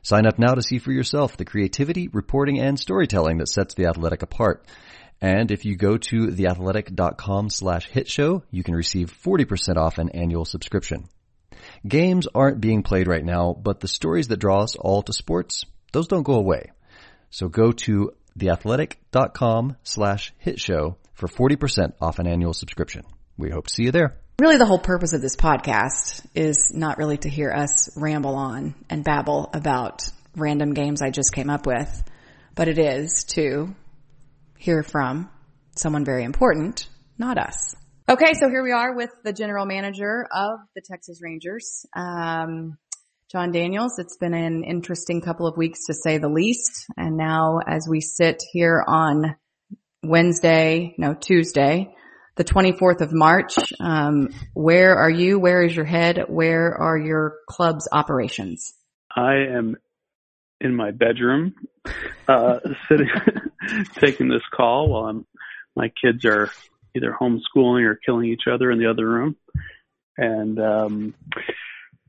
Sign 0.03 0.25
up 0.25 0.37
now 0.37 0.53
to 0.53 0.61
see 0.61 0.79
for 0.79 0.91
yourself 0.91 1.35
the 1.35 1.45
creativity, 1.45 2.09
reporting, 2.09 2.59
and 2.59 2.79
storytelling 2.79 3.39
that 3.39 3.47
sets 3.47 3.73
The 3.73 3.87
Athletic 3.87 4.21
apart. 4.21 4.65
And 5.23 5.51
if 5.51 5.63
you 5.63 5.77
go 5.77 5.95
to 5.95 6.27
theathletic.com 6.27 7.49
slash 7.49 7.89
hitshow, 7.89 8.43
you 8.51 8.61
can 8.61 8.75
receive 8.75 9.17
40% 9.23 9.77
off 9.77 9.97
an 9.97 10.09
annual 10.09 10.43
subscription. 10.43 11.07
Games 11.87 12.27
aren't 12.35 12.59
being 12.59 12.83
played 12.83 13.07
right 13.07 13.23
now, 13.23 13.53
but 13.53 13.79
the 13.79 13.87
stories 13.87 14.27
that 14.27 14.41
draw 14.41 14.63
us 14.63 14.75
all 14.75 15.01
to 15.01 15.13
sports, 15.13 15.63
those 15.93 16.09
don't 16.09 16.23
go 16.23 16.33
away. 16.33 16.71
So 17.29 17.47
go 17.47 17.71
to 17.71 18.11
theathletic.com 18.37 19.77
slash 19.83 20.33
hitshow 20.45 20.97
for 21.13 21.29
40% 21.29 21.93
off 22.01 22.19
an 22.19 22.27
annual 22.27 22.53
subscription. 22.53 23.05
We 23.37 23.49
hope 23.49 23.67
to 23.67 23.73
see 23.73 23.83
you 23.83 23.91
there. 23.91 24.17
Really 24.41 24.57
the 24.57 24.65
whole 24.65 24.79
purpose 24.79 25.13
of 25.13 25.21
this 25.21 25.37
podcast 25.37 26.25
is 26.35 26.73
not 26.73 26.97
really 26.97 27.17
to 27.19 27.29
hear 27.29 27.49
us 27.49 27.95
ramble 27.95 28.35
on 28.35 28.75
and 28.89 29.05
babble 29.05 29.49
about 29.53 30.01
random 30.35 30.73
games 30.73 31.01
I 31.01 31.11
just 31.11 31.31
came 31.31 31.49
up 31.49 31.65
with, 31.65 32.03
but 32.55 32.67
it 32.67 32.77
is 32.77 33.23
to 33.35 33.73
hear 34.63 34.81
from 34.81 35.29
someone 35.75 36.05
very 36.05 36.23
important, 36.23 36.87
not 37.17 37.37
us. 37.37 37.75
Okay, 38.07 38.33
so 38.33 38.47
here 38.47 38.63
we 38.63 38.71
are 38.71 38.95
with 38.95 39.09
the 39.25 39.33
general 39.33 39.65
manager 39.65 40.25
of 40.33 40.59
the 40.73 40.81
Texas 40.81 41.19
Rangers, 41.21 41.85
um, 41.93 42.77
Jon 43.29 43.51
Daniels. 43.51 43.99
It's 43.99 44.15
been 44.15 44.33
an 44.33 44.63
interesting 44.63 45.19
couple 45.19 45.47
of 45.47 45.57
weeks 45.57 45.87
to 45.87 45.93
say 45.93 46.17
the 46.17 46.29
least. 46.29 46.85
And 46.95 47.17
now 47.17 47.59
as 47.67 47.87
we 47.89 47.99
sit 47.99 48.41
here 48.53 48.81
on 48.87 49.35
Wednesday, 50.01 50.95
no, 50.97 51.13
Tuesday, 51.13 51.93
the 52.37 52.45
24th 52.45 53.01
of 53.01 53.11
March, 53.11 53.55
um, 53.81 54.29
where 54.53 54.95
are 54.95 55.11
you? 55.11 55.39
Where 55.39 55.61
is 55.61 55.75
your 55.75 55.85
head? 55.85 56.23
Where 56.29 56.73
are 56.73 56.97
your 56.97 57.35
club's 57.49 57.89
operations? 57.91 58.73
I 59.13 59.33
am 59.57 59.75
in 60.61 60.73
my 60.73 60.91
bedroom, 60.91 61.53
uh, 62.29 62.59
sitting, 62.87 63.09
taking 63.99 64.27
this 64.27 64.43
call 64.53 64.89
while 64.89 65.05
I'm, 65.05 65.25
my 65.75 65.91
kids 66.03 66.25
are 66.25 66.51
either 66.95 67.15
homeschooling 67.19 67.85
or 67.85 67.99
killing 68.05 68.29
each 68.29 68.47
other 68.51 68.71
in 68.71 68.79
the 68.79 68.89
other 68.89 69.07
room. 69.07 69.35
And, 70.17 70.59
um, 70.59 71.15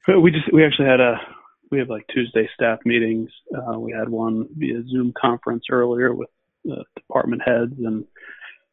we 0.06 0.30
just, 0.30 0.52
we 0.52 0.64
actually 0.64 0.88
had 0.88 1.00
a 1.00 1.18
we 1.70 1.80
have 1.80 1.90
like 1.90 2.06
Tuesday 2.12 2.48
staff 2.54 2.78
meetings. 2.84 3.30
Uh, 3.52 3.78
we 3.78 3.92
had 3.92 4.08
one 4.08 4.46
via 4.56 4.82
Zoom 4.88 5.12
conference 5.20 5.64
earlier 5.70 6.14
with 6.14 6.28
uh, 6.70 6.82
department 6.96 7.42
heads 7.44 7.72
and 7.78 8.04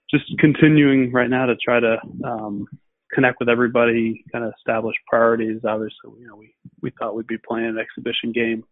just 0.09 0.25
continuing 0.39 1.11
right 1.11 1.29
now 1.29 1.47
to 1.47 1.55
try 1.55 1.79
to 1.79 1.97
um, 2.23 2.67
connect 3.11 3.39
with 3.39 3.49
everybody, 3.49 4.23
kind 4.31 4.45
of 4.45 4.53
establish 4.57 4.95
priorities. 5.07 5.61
Obviously, 5.65 6.11
you 6.19 6.27
know, 6.27 6.35
we 6.35 6.53
we 6.81 6.91
thought 6.91 7.15
we'd 7.15 7.27
be 7.27 7.37
playing 7.37 7.67
an 7.67 7.79
exhibition 7.79 8.31
game 8.33 8.63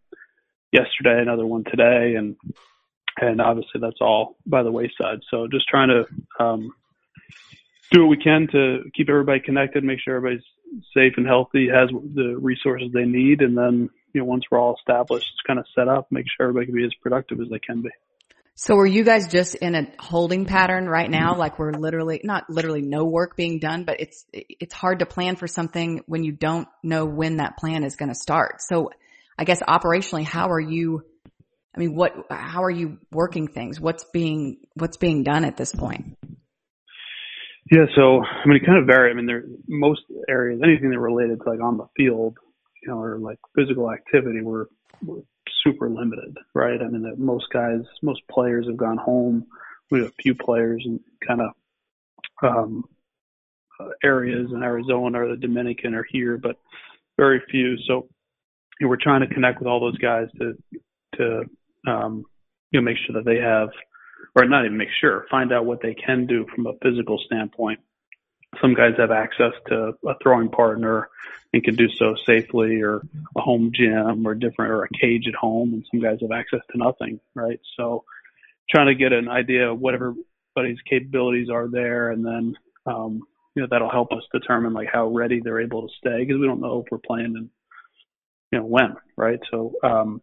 yesterday, 0.70 1.20
another 1.20 1.46
one 1.46 1.64
today, 1.64 2.14
and 2.16 2.36
and 3.20 3.40
obviously 3.40 3.80
that's 3.80 4.00
all 4.00 4.36
by 4.46 4.62
the 4.62 4.72
wayside. 4.72 5.20
So 5.30 5.46
just 5.50 5.68
trying 5.68 5.88
to 5.88 6.44
um, 6.44 6.72
do 7.90 8.02
what 8.02 8.08
we 8.08 8.22
can 8.22 8.48
to 8.52 8.90
keep 8.94 9.08
everybody 9.08 9.40
connected, 9.40 9.84
make 9.84 10.00
sure 10.00 10.16
everybody's 10.16 10.44
safe 10.94 11.14
and 11.16 11.26
healthy, 11.26 11.68
has 11.68 11.90
the 11.90 12.36
resources 12.40 12.90
they 12.92 13.04
need, 13.04 13.40
and 13.40 13.56
then 13.56 13.90
you 14.12 14.20
know 14.20 14.24
once 14.24 14.44
we're 14.50 14.58
all 14.58 14.76
established, 14.76 15.28
it's 15.32 15.46
kind 15.46 15.58
of 15.58 15.66
set 15.74 15.88
up, 15.88 16.06
make 16.10 16.26
sure 16.36 16.46
everybody 16.48 16.66
can 16.66 16.74
be 16.74 16.84
as 16.84 16.94
productive 17.02 17.40
as 17.40 17.48
they 17.48 17.58
can 17.58 17.82
be. 17.82 17.90
So 18.54 18.76
are 18.76 18.86
you 18.86 19.04
guys 19.04 19.28
just 19.28 19.54
in 19.54 19.74
a 19.74 19.86
holding 19.98 20.44
pattern 20.44 20.86
right 20.86 21.10
now? 21.10 21.34
Like 21.34 21.58
we're 21.58 21.72
literally, 21.72 22.20
not 22.22 22.50
literally 22.50 22.82
no 22.82 23.06
work 23.06 23.34
being 23.34 23.58
done, 23.58 23.84
but 23.84 24.00
it's, 24.00 24.26
it's 24.34 24.74
hard 24.74 24.98
to 24.98 25.06
plan 25.06 25.36
for 25.36 25.46
something 25.46 26.02
when 26.04 26.24
you 26.24 26.32
don't 26.32 26.68
know 26.82 27.06
when 27.06 27.38
that 27.38 27.56
plan 27.56 27.84
is 27.84 27.96
going 27.96 28.10
to 28.10 28.14
start. 28.14 28.60
So 28.60 28.90
I 29.38 29.44
guess 29.44 29.62
operationally, 29.62 30.24
how 30.24 30.50
are 30.50 30.60
you, 30.60 31.06
I 31.74 31.78
mean, 31.78 31.94
what, 31.94 32.14
how 32.30 32.64
are 32.64 32.70
you 32.70 32.98
working 33.12 33.48
things? 33.48 33.80
What's 33.80 34.04
being, 34.04 34.58
what's 34.74 34.96
being 34.96 35.22
done 35.22 35.44
at 35.44 35.56
this 35.56 35.74
point? 35.74 36.16
Yeah. 37.70 37.86
So, 37.94 38.22
I 38.22 38.46
mean, 38.46 38.56
it 38.56 38.66
kind 38.66 38.78
of 38.78 38.86
varies. 38.86 39.12
I 39.12 39.16
mean, 39.16 39.26
there, 39.26 39.44
most 39.68 40.02
areas, 40.28 40.60
anything 40.64 40.90
that 40.90 40.98
related 40.98 41.40
to 41.40 41.50
like 41.50 41.62
on 41.62 41.76
the 41.76 41.86
field, 41.96 42.36
you 42.82 42.88
know, 42.88 42.98
or 42.98 43.18
like 43.18 43.38
physical 43.54 43.92
activity, 43.92 44.42
we're, 44.42 44.66
we're 45.04 45.22
super 45.64 45.88
limited, 45.88 46.36
right? 46.54 46.80
I 46.80 46.88
mean, 46.88 47.02
that 47.02 47.18
most 47.18 47.46
guys, 47.52 47.80
most 48.02 48.22
players 48.30 48.66
have 48.66 48.76
gone 48.76 48.98
home. 48.98 49.46
We 49.90 50.00
have 50.00 50.08
a 50.08 50.22
few 50.22 50.34
players 50.34 50.82
in 50.84 51.00
kind 51.26 51.40
of 51.40 51.50
um, 52.42 52.84
areas 54.02 54.50
in 54.52 54.62
Arizona 54.62 55.22
or 55.22 55.28
the 55.28 55.36
Dominican 55.36 55.94
are 55.94 56.06
here, 56.10 56.38
but 56.38 56.56
very 57.16 57.42
few. 57.50 57.76
So 57.86 58.08
you 58.78 58.86
know, 58.86 58.88
we're 58.88 58.96
trying 59.00 59.20
to 59.20 59.32
connect 59.32 59.58
with 59.58 59.68
all 59.68 59.80
those 59.80 59.98
guys 59.98 60.28
to 60.38 60.54
to 61.16 61.42
um, 61.86 62.24
you 62.70 62.80
know 62.80 62.84
make 62.84 62.96
sure 62.98 63.14
that 63.14 63.24
they 63.24 63.38
have, 63.38 63.70
or 64.36 64.44
not 64.46 64.64
even 64.64 64.76
make 64.76 64.88
sure, 65.00 65.26
find 65.30 65.52
out 65.52 65.66
what 65.66 65.82
they 65.82 65.94
can 65.94 66.26
do 66.26 66.46
from 66.54 66.66
a 66.66 66.72
physical 66.82 67.18
standpoint. 67.26 67.80
Some 68.60 68.74
guys 68.74 68.94
have 68.98 69.10
access 69.10 69.52
to 69.68 69.92
a 70.06 70.14
throwing 70.22 70.48
partner 70.50 71.08
and 71.52 71.64
can 71.64 71.74
do 71.74 71.88
so 71.88 72.14
safely 72.26 72.82
or 72.82 73.02
a 73.36 73.40
home 73.40 73.72
gym 73.74 74.26
or 74.26 74.34
different 74.34 74.72
or 74.72 74.84
a 74.84 74.88
cage 74.88 75.26
at 75.26 75.34
home 75.34 75.72
and 75.72 75.84
some 75.90 76.00
guys 76.00 76.18
have 76.20 76.32
access 76.32 76.60
to 76.70 76.78
nothing 76.78 77.20
right? 77.34 77.60
So 77.76 78.04
trying 78.68 78.86
to 78.86 78.94
get 78.94 79.12
an 79.12 79.28
idea 79.28 79.70
of 79.70 79.80
what 79.80 79.94
everybody's 79.94 80.80
capabilities 80.88 81.50
are 81.50 81.68
there 81.68 82.10
and 82.10 82.24
then 82.24 82.56
um 82.86 83.22
you 83.54 83.62
know 83.62 83.68
that'll 83.70 83.90
help 83.90 84.12
us 84.12 84.22
determine 84.32 84.72
like 84.72 84.88
how 84.92 85.08
ready 85.08 85.40
they're 85.40 85.60
able 85.60 85.82
to 85.82 85.94
stay 85.98 86.24
because 86.24 86.38
we 86.38 86.46
don't 86.46 86.60
know 86.60 86.80
if 86.84 86.86
we're 86.90 86.98
playing 86.98 87.34
and 87.36 87.50
you 88.52 88.58
know 88.58 88.64
when 88.64 88.94
right? 89.16 89.40
So 89.50 89.74
um 89.82 90.22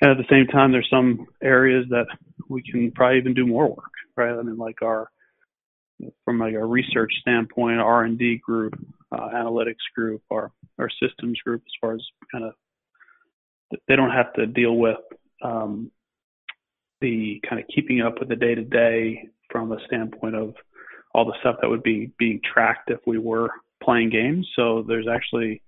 and 0.00 0.10
at 0.10 0.16
the 0.16 0.24
same 0.30 0.46
time 0.46 0.72
there's 0.72 0.88
some 0.90 1.26
areas 1.42 1.86
that 1.90 2.06
we 2.48 2.62
can 2.62 2.90
probably 2.92 3.18
even 3.18 3.34
do 3.34 3.46
more 3.46 3.68
work 3.68 3.92
right 4.16 4.36
i 4.36 4.42
mean 4.42 4.56
like 4.56 4.82
our 4.82 5.10
from 6.24 6.38
like 6.38 6.54
a 6.54 6.64
research 6.64 7.12
standpoint, 7.20 7.80
R 7.80 8.04
and 8.04 8.18
D 8.18 8.38
group, 8.38 8.74
uh, 9.12 9.28
analytics 9.34 9.84
group, 9.94 10.22
or 10.30 10.52
our 10.78 10.90
systems 11.02 11.38
group, 11.44 11.62
as 11.66 11.72
far 11.80 11.94
as 11.94 12.02
kind 12.32 12.44
of 12.44 12.52
they 13.88 13.96
don't 13.96 14.10
have 14.10 14.32
to 14.34 14.46
deal 14.46 14.76
with 14.76 14.98
um, 15.42 15.90
the 17.00 17.40
kind 17.48 17.60
of 17.60 17.68
keeping 17.74 18.00
up 18.00 18.18
with 18.20 18.28
the 18.28 18.36
day 18.36 18.54
to 18.54 18.62
day 18.62 19.28
from 19.50 19.72
a 19.72 19.78
standpoint 19.86 20.36
of 20.36 20.54
all 21.14 21.24
the 21.24 21.34
stuff 21.40 21.56
that 21.60 21.68
would 21.68 21.82
be 21.82 22.12
being 22.18 22.40
tracked 22.44 22.90
if 22.90 23.00
we 23.06 23.18
were 23.18 23.50
playing 23.82 24.10
games. 24.10 24.48
So 24.54 24.84
there's 24.86 25.08
actually 25.08 25.62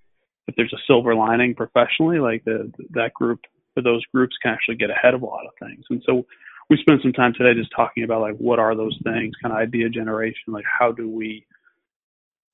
if 0.46 0.54
there's 0.56 0.72
a 0.72 0.82
silver 0.86 1.14
lining 1.14 1.54
professionally, 1.54 2.18
like 2.18 2.44
the 2.44 2.72
that 2.90 3.14
group 3.14 3.40
those 3.82 4.04
groups 4.14 4.36
can 4.42 4.52
actually 4.52 4.76
get 4.76 4.90
ahead 4.90 5.14
of 5.14 5.22
a 5.22 5.26
lot 5.26 5.46
of 5.46 5.52
things. 5.60 5.84
And 5.90 6.02
so 6.06 6.26
we 6.70 6.76
spent 6.80 7.02
some 7.02 7.12
time 7.12 7.32
today 7.36 7.58
just 7.58 7.72
talking 7.74 8.04
about 8.04 8.20
like 8.20 8.36
what 8.36 8.58
are 8.58 8.74
those 8.74 8.98
things, 9.02 9.34
kind 9.42 9.52
of 9.52 9.58
idea 9.58 9.88
generation, 9.88 10.52
like 10.52 10.64
how 10.66 10.92
do 10.92 11.08
we 11.08 11.46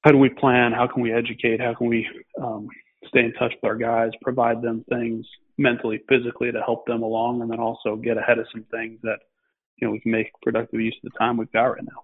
how 0.02 0.10
do 0.10 0.18
we 0.18 0.28
plan, 0.28 0.72
how 0.72 0.86
can 0.86 1.02
we 1.02 1.12
educate, 1.12 1.60
how 1.60 1.74
can 1.74 1.88
we 1.88 2.06
um, 2.40 2.68
stay 3.08 3.20
in 3.20 3.32
touch 3.32 3.54
with 3.54 3.64
our 3.64 3.76
guys, 3.76 4.10
provide 4.22 4.60
them 4.60 4.84
things 4.88 5.26
mentally, 5.56 6.00
physically 6.08 6.52
to 6.52 6.60
help 6.60 6.86
them 6.86 7.02
along, 7.02 7.40
and 7.40 7.50
then 7.50 7.58
also 7.58 7.96
get 7.96 8.18
ahead 8.18 8.38
of 8.38 8.46
some 8.52 8.64
things 8.70 8.98
that 9.02 9.18
you 9.76 9.86
know 9.86 9.92
we 9.92 10.00
can 10.00 10.12
make 10.12 10.30
productive 10.42 10.80
use 10.80 10.96
of 11.04 11.10
the 11.10 11.18
time 11.18 11.36
we've 11.36 11.52
got 11.52 11.64
right 11.64 11.84
now. 11.84 12.02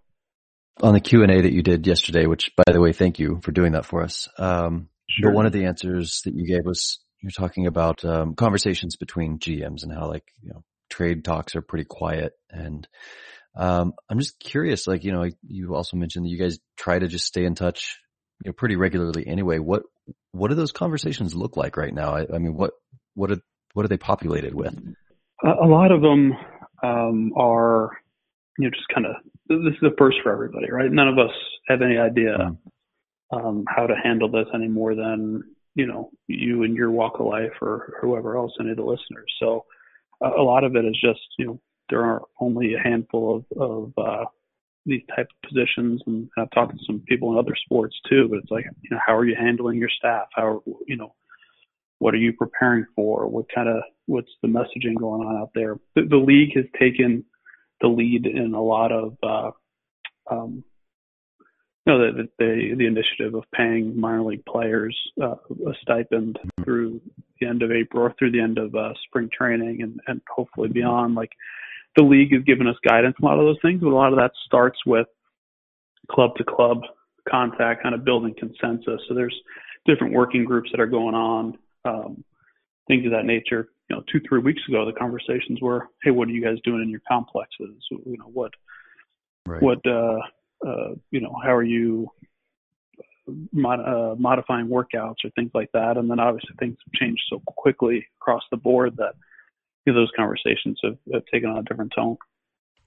On 0.83 0.95
the 0.95 1.01
Q 1.01 1.23
and 1.23 1.31
A 1.31 1.43
that 1.43 1.53
you 1.53 1.63
did 1.63 1.87
yesterday, 1.87 2.27
which 2.27 2.51
by 2.57 2.73
the 2.73 2.81
way, 2.81 2.93
thank 2.93 3.19
you 3.19 3.41
for 3.43 3.53
doing 3.53 3.73
that 3.73 3.85
for 3.85 4.03
us. 4.03 4.29
Um, 4.39 4.89
sure. 5.09 5.31
But 5.31 5.37
one 5.37 5.47
of 5.47 5.53
the 5.53 5.67
answers 5.67 6.23
that 6.25 6.35
you 6.35 6.47
gave 6.47 6.65
was 6.65 7.01
you're 7.23 7.31
talking 7.31 7.67
about 7.67 8.05
um, 8.05 8.35
conversations 8.35 8.97
between 8.97 9.39
GMs 9.39 9.83
and 9.83 9.93
how 9.93 10.09
like 10.09 10.25
you 10.43 10.51
know 10.51 10.65
trade 10.91 11.25
talks 11.25 11.57
are 11.57 11.63
pretty 11.63 11.85
quiet. 11.85 12.33
And 12.51 12.87
um, 13.57 13.95
I'm 14.09 14.19
just 14.19 14.39
curious, 14.39 14.87
like, 14.87 15.05
you 15.05 15.13
know, 15.13 15.25
you 15.43 15.75
also 15.75 15.97
mentioned 15.97 16.27
that 16.27 16.31
you 16.31 16.39
guys 16.39 16.59
try 16.77 16.99
to 16.99 17.09
just 17.09 17.25
stay 17.25 17.45
in 17.45 17.55
touch 17.55 17.99
you 18.45 18.51
know, 18.51 18.53
pretty 18.53 18.77
regularly 18.77 19.27
anyway. 19.27 19.59
What, 19.59 19.85
what 20.33 20.49
do 20.49 20.55
those 20.55 20.73
conversations 20.73 21.35
look 21.35 21.57
like 21.57 21.77
right 21.77 21.95
now? 21.95 22.15
I, 22.15 22.27
I 22.35 22.39
mean, 22.39 22.55
what, 22.55 22.73
what 23.15 23.31
are, 23.31 23.39
what 23.73 23.85
are 23.85 23.89
they 23.89 23.97
populated 23.97 24.55
with? 24.55 24.75
A 25.43 25.67
lot 25.67 25.91
of 25.91 26.03
them 26.03 26.33
um, 26.83 27.33
are, 27.37 27.91
you 28.59 28.67
know, 28.67 28.71
just 28.71 28.89
kind 28.95 29.07
of, 29.07 29.15
this 29.49 29.75
is 29.75 29.83
a 29.83 29.97
first 29.97 30.19
for 30.23 30.33
everybody, 30.33 30.71
right? 30.71 30.91
None 30.91 31.09
of 31.09 31.19
us 31.19 31.35
have 31.69 31.83
any 31.83 31.97
idea 31.97 32.37
mm-hmm. 32.39 33.37
um, 33.37 33.65
how 33.69 33.87
to 33.87 33.95
handle 34.03 34.31
this 34.31 34.47
any 34.55 34.69
more 34.69 34.95
than, 34.95 35.45
you 35.75 35.87
know, 35.87 36.11
you 36.27 36.63
and 36.63 36.77
your 36.77 36.91
walk 36.91 37.21
of 37.21 37.27
life 37.27 37.53
or 37.61 37.95
whoever 38.01 38.37
else, 38.37 38.53
any 38.61 38.71
of 38.71 38.77
the 38.77 38.83
listeners. 38.83 39.33
So, 39.39 39.65
a 40.23 40.43
lot 40.43 40.65
of 40.65 40.77
it 40.77 40.85
is 40.85 40.99
just 41.01 41.21
you 41.39 41.47
know 41.47 41.61
there 41.89 42.05
are 42.05 42.23
only 42.41 42.75
a 42.75 42.83
handful 42.83 43.37
of 43.37 43.61
of 43.61 43.93
uh, 43.99 44.25
these 44.87 45.03
type 45.15 45.29
of 45.31 45.49
positions, 45.49 46.03
and 46.07 46.29
I've 46.39 46.51
talked 46.51 46.73
to 46.73 46.85
some 46.87 47.03
people 47.09 47.33
in 47.33 47.39
other 47.39 47.57
sports 47.65 47.97
too. 48.09 48.29
But 48.29 48.41
it's 48.41 48.51
like 48.51 48.65
you 48.83 48.91
know 48.91 49.01
how 49.05 49.17
are 49.17 49.25
you 49.25 49.37
handling 49.39 49.79
your 49.79 49.91
staff? 49.91 50.27
How 50.35 50.63
you 50.87 50.97
know 50.97 51.15
what 51.99 52.15
are 52.15 52.19
you 52.19 52.33
preparing 52.33 52.87
for? 52.97 53.29
What 53.29 53.47
kind 53.55 53.69
of 53.69 53.83
what's 54.07 54.31
the 54.43 54.49
messaging 54.49 54.99
going 54.99 55.23
on 55.23 55.37
out 55.37 55.51
there? 55.55 55.79
The, 55.95 56.03
the 56.09 56.17
league 56.17 56.57
has 56.57 56.65
taken 56.79 57.25
the 57.81 57.89
lead 57.89 58.27
in 58.27 58.55
a 58.55 58.63
lot 58.63 58.91
of 58.91 59.17
uh, 59.23 59.51
um, 60.31 60.65
know, 61.91 62.13
the, 62.13 62.29
the, 62.39 62.75
the 62.77 62.87
initiative 62.87 63.35
of 63.35 63.45
paying 63.55 63.99
minor 63.99 64.23
league 64.23 64.45
players 64.45 64.97
uh, 65.23 65.37
a 65.67 65.73
stipend 65.83 66.39
through 66.65 67.01
the 67.41 67.47
end 67.47 67.63
of 67.63 67.71
April 67.71 68.05
or 68.05 68.15
through 68.19 68.33
the 68.33 68.41
end 68.41 68.59
of 68.59 68.75
uh, 68.75 68.93
spring 69.07 69.29
training 69.37 69.83
and, 69.83 70.01
and 70.07 70.21
hopefully 70.29 70.69
beyond. 70.69 71.15
Like 71.15 71.33
the 71.97 72.05
league 72.05 72.33
has 72.33 72.45
given 72.45 72.67
us 72.67 72.77
guidance 72.87 73.17
on 73.23 73.27
a 73.27 73.29
lot 73.29 73.41
of 73.41 73.47
those 73.47 73.61
things, 73.63 73.81
but 73.81 73.89
a 73.89 73.95
lot 73.95 74.13
of 74.13 74.19
that 74.19 74.33
starts 74.47 74.79
with 74.87 75.07
club 76.11 76.37
to 76.37 76.45
club 76.45 76.83
contact, 77.29 77.83
kind 77.83 77.95
of 77.95 78.05
building 78.05 78.35
consensus. 78.39 79.01
So 79.09 79.15
there's 79.15 79.37
different 79.87 80.15
working 80.15 80.45
groups 80.45 80.71
that 80.73 80.81
are 80.81 80.87
going 80.87 81.15
on, 81.15 81.59
um, 81.85 82.25
things 82.89 83.07
of 83.07 83.13
that 83.13 83.25
nature. 83.25 83.69
You 83.89 83.97
know, 83.97 84.03
two, 84.13 84.21
three 84.29 84.41
weeks 84.41 84.63
ago, 84.69 84.87
the 84.87 84.93
conversations 84.93 85.61
were, 85.61 85.89
"Hey, 86.03 86.11
what 86.11 86.29
are 86.29 86.33
you 86.33 86.43
guys 86.43 86.59
doing 86.63 86.83
in 86.83 86.91
your 86.91 87.03
complexes? 87.09 87.85
You 87.91 88.19
know, 88.19 88.31
what, 88.33 88.53
right. 89.47 89.63
what, 89.63 89.85
uh, 89.87 90.21
uh, 90.67 90.95
you 91.11 91.21
know, 91.21 91.35
how 91.43 91.55
are 91.55 91.63
you 91.63 92.11
mod, 93.53 93.81
uh, 93.81 94.15
modifying 94.19 94.67
workouts 94.69 95.17
or 95.25 95.31
things 95.35 95.51
like 95.55 95.71
that. 95.73 95.97
And 95.97 96.11
then 96.11 96.21
obviously 96.21 96.55
things 96.59 96.77
have 96.85 96.93
changed 96.93 97.23
so 97.31 97.41
quickly 97.47 98.07
across 98.21 98.43
the 98.51 98.57
board 98.57 98.97
that 98.97 99.15
those 99.87 100.11
conversations 100.17 100.79
have, 100.85 100.99
have 101.13 101.25
taken 101.33 101.51
on 101.51 101.59
a 101.59 101.63
different 101.63 101.93
tone. 101.97 102.17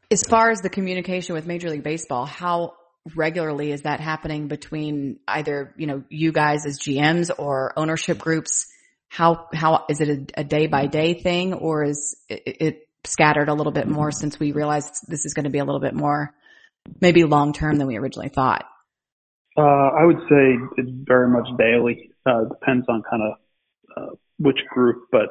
As 0.09 0.23
far 0.23 0.51
as 0.51 0.61
the 0.61 0.69
communication 0.69 1.35
with 1.35 1.45
Major 1.45 1.69
League 1.69 1.83
Baseball, 1.83 2.25
how 2.25 2.75
regularly 3.13 3.73
is 3.73 3.81
that 3.81 3.99
happening 3.99 4.47
between 4.47 5.19
either, 5.27 5.73
you 5.77 5.85
know, 5.85 6.03
you 6.07 6.31
guys 6.31 6.65
as 6.65 6.79
GMs 6.79 7.29
or 7.37 7.73
ownership 7.77 8.19
groups? 8.19 8.67
How, 9.09 9.47
how, 9.53 9.85
is 9.89 9.99
it 9.99 10.31
a 10.35 10.43
day 10.45 10.67
by 10.67 10.87
day 10.87 11.13
thing 11.13 11.53
or 11.53 11.83
is 11.83 12.15
it, 12.29 12.43
it 12.45 12.87
scattered 13.03 13.49
a 13.49 13.53
little 13.53 13.73
bit 13.73 13.87
more 13.87 14.11
since 14.11 14.39
we 14.39 14.53
realized 14.53 15.05
this 15.09 15.25
is 15.25 15.33
going 15.33 15.43
to 15.43 15.49
be 15.49 15.59
a 15.59 15.65
little 15.65 15.81
bit 15.81 15.93
more 15.93 16.33
maybe 17.01 17.23
long 17.23 17.53
term 17.53 17.77
than 17.77 17.87
we 17.87 17.97
originally 17.97 18.29
thought? 18.29 18.65
Uh, 19.57 19.61
I 19.61 20.05
would 20.05 20.19
say 20.29 20.57
it's 20.77 20.89
very 21.05 21.29
much 21.29 21.47
daily. 21.57 22.09
Uh, 22.25 22.45
depends 22.45 22.85
on 22.89 23.03
kind 23.09 23.21
of 23.21 23.33
uh, 23.95 24.15
which 24.39 24.59
group, 24.73 25.07
but 25.11 25.29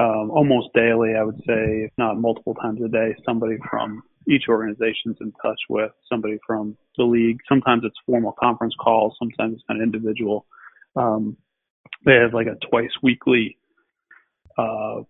um, 0.00 0.30
almost 0.30 0.68
daily, 0.74 1.14
I 1.18 1.22
would 1.22 1.38
say, 1.46 1.84
if 1.84 1.90
not 1.98 2.18
multiple 2.18 2.54
times 2.54 2.80
a 2.82 2.88
day, 2.88 3.14
somebody 3.26 3.56
from 3.68 4.02
each 4.28 4.44
organization's 4.48 5.16
in 5.20 5.32
touch 5.42 5.58
with 5.68 5.90
somebody 6.10 6.38
from 6.46 6.76
the 6.96 7.04
league. 7.04 7.38
Sometimes 7.48 7.82
it's 7.84 7.96
formal 8.06 8.34
conference 8.40 8.74
calls, 8.80 9.14
sometimes 9.18 9.54
it's 9.54 9.64
kind 9.68 9.80
of 9.80 9.84
individual. 9.84 10.46
Um, 10.96 11.36
they 12.06 12.14
have 12.14 12.32
like 12.32 12.46
a 12.46 12.56
twice 12.70 12.90
weekly 13.02 13.58
uh, 14.56 15.02